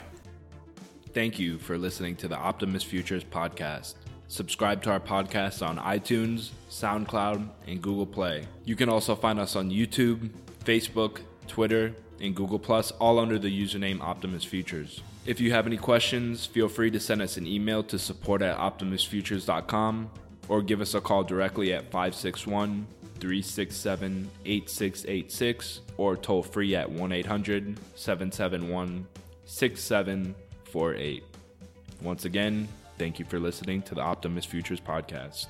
Thank 1.12 1.38
you 1.38 1.58
for 1.58 1.76
listening 1.76 2.16
to 2.16 2.28
the 2.28 2.36
Optimus 2.36 2.84
Futures 2.84 3.24
podcast. 3.24 3.94
Subscribe 4.28 4.80
to 4.84 4.90
our 4.92 5.00
podcast 5.00 5.66
on 5.66 5.76
iTunes, 5.78 6.50
SoundCloud, 6.70 7.48
and 7.66 7.82
Google 7.82 8.06
Play. 8.06 8.46
You 8.64 8.76
can 8.76 8.88
also 8.88 9.16
find 9.16 9.40
us 9.40 9.56
on 9.56 9.70
YouTube, 9.70 10.30
Facebook, 10.64 11.18
Twitter, 11.48 11.92
and 12.20 12.36
Google 12.36 12.60
Plus, 12.60 12.92
all 12.92 13.18
under 13.18 13.40
the 13.40 13.50
username 13.50 14.00
Optimus 14.00 14.44
Futures. 14.44 15.02
If 15.26 15.38
you 15.38 15.52
have 15.52 15.66
any 15.66 15.76
questions, 15.76 16.46
feel 16.46 16.68
free 16.68 16.90
to 16.92 16.98
send 16.98 17.20
us 17.20 17.36
an 17.36 17.46
email 17.46 17.82
to 17.84 17.98
support 17.98 18.40
at 18.40 18.56
optimusfutures.com 18.56 20.10
or 20.48 20.62
give 20.62 20.80
us 20.80 20.94
a 20.94 21.00
call 21.00 21.22
directly 21.22 21.74
at 21.74 21.90
561 21.90 22.86
367 23.20 24.30
8686 24.46 25.80
or 25.98 26.16
toll 26.16 26.42
free 26.42 26.74
at 26.74 26.90
1 26.90 27.12
800 27.12 27.78
771 27.94 29.06
6748. 29.44 31.24
Once 32.00 32.24
again, 32.24 32.66
thank 32.98 33.18
you 33.18 33.26
for 33.26 33.38
listening 33.38 33.82
to 33.82 33.94
the 33.94 34.00
Optimus 34.00 34.46
Futures 34.46 34.80
podcast. 34.80 35.48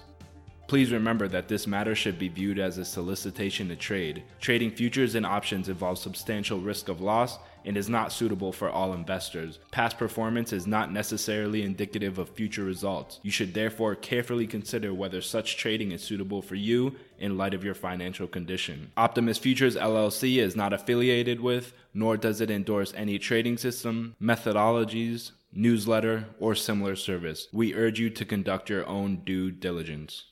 Please 0.66 0.90
remember 0.92 1.28
that 1.28 1.48
this 1.48 1.66
matter 1.66 1.94
should 1.94 2.18
be 2.18 2.28
viewed 2.28 2.58
as 2.58 2.78
a 2.78 2.84
solicitation 2.84 3.68
to 3.68 3.76
trade. 3.76 4.24
Trading 4.40 4.70
futures 4.70 5.14
and 5.14 5.26
options 5.26 5.68
involves 5.68 6.00
substantial 6.00 6.60
risk 6.60 6.88
of 6.88 7.00
loss 7.00 7.38
and 7.64 7.76
is 7.76 7.88
not 7.88 8.12
suitable 8.12 8.52
for 8.52 8.70
all 8.70 8.92
investors. 8.92 9.58
Past 9.70 9.98
performance 9.98 10.52
is 10.52 10.66
not 10.66 10.92
necessarily 10.92 11.62
indicative 11.62 12.18
of 12.18 12.28
future 12.30 12.64
results. 12.64 13.20
You 13.22 13.30
should 13.30 13.54
therefore 13.54 13.94
carefully 13.94 14.46
consider 14.46 14.92
whether 14.94 15.20
such 15.20 15.56
trading 15.56 15.92
is 15.92 16.02
suitable 16.02 16.42
for 16.42 16.54
you 16.54 16.96
in 17.18 17.36
light 17.36 17.54
of 17.54 17.64
your 17.64 17.74
financial 17.74 18.26
condition. 18.26 18.92
Optimus 18.96 19.38
Futures 19.38 19.76
LLC 19.76 20.38
is 20.38 20.56
not 20.56 20.72
affiliated 20.72 21.40
with, 21.40 21.72
nor 21.94 22.16
does 22.16 22.40
it 22.40 22.50
endorse 22.50 22.92
any 22.96 23.18
trading 23.18 23.58
system, 23.58 24.14
methodologies, 24.20 25.32
newsletter, 25.52 26.26
or 26.38 26.54
similar 26.54 26.96
service. 26.96 27.48
We 27.52 27.74
urge 27.74 27.98
you 27.98 28.10
to 28.10 28.24
conduct 28.24 28.70
your 28.70 28.86
own 28.86 29.22
due 29.24 29.50
diligence. 29.50 30.24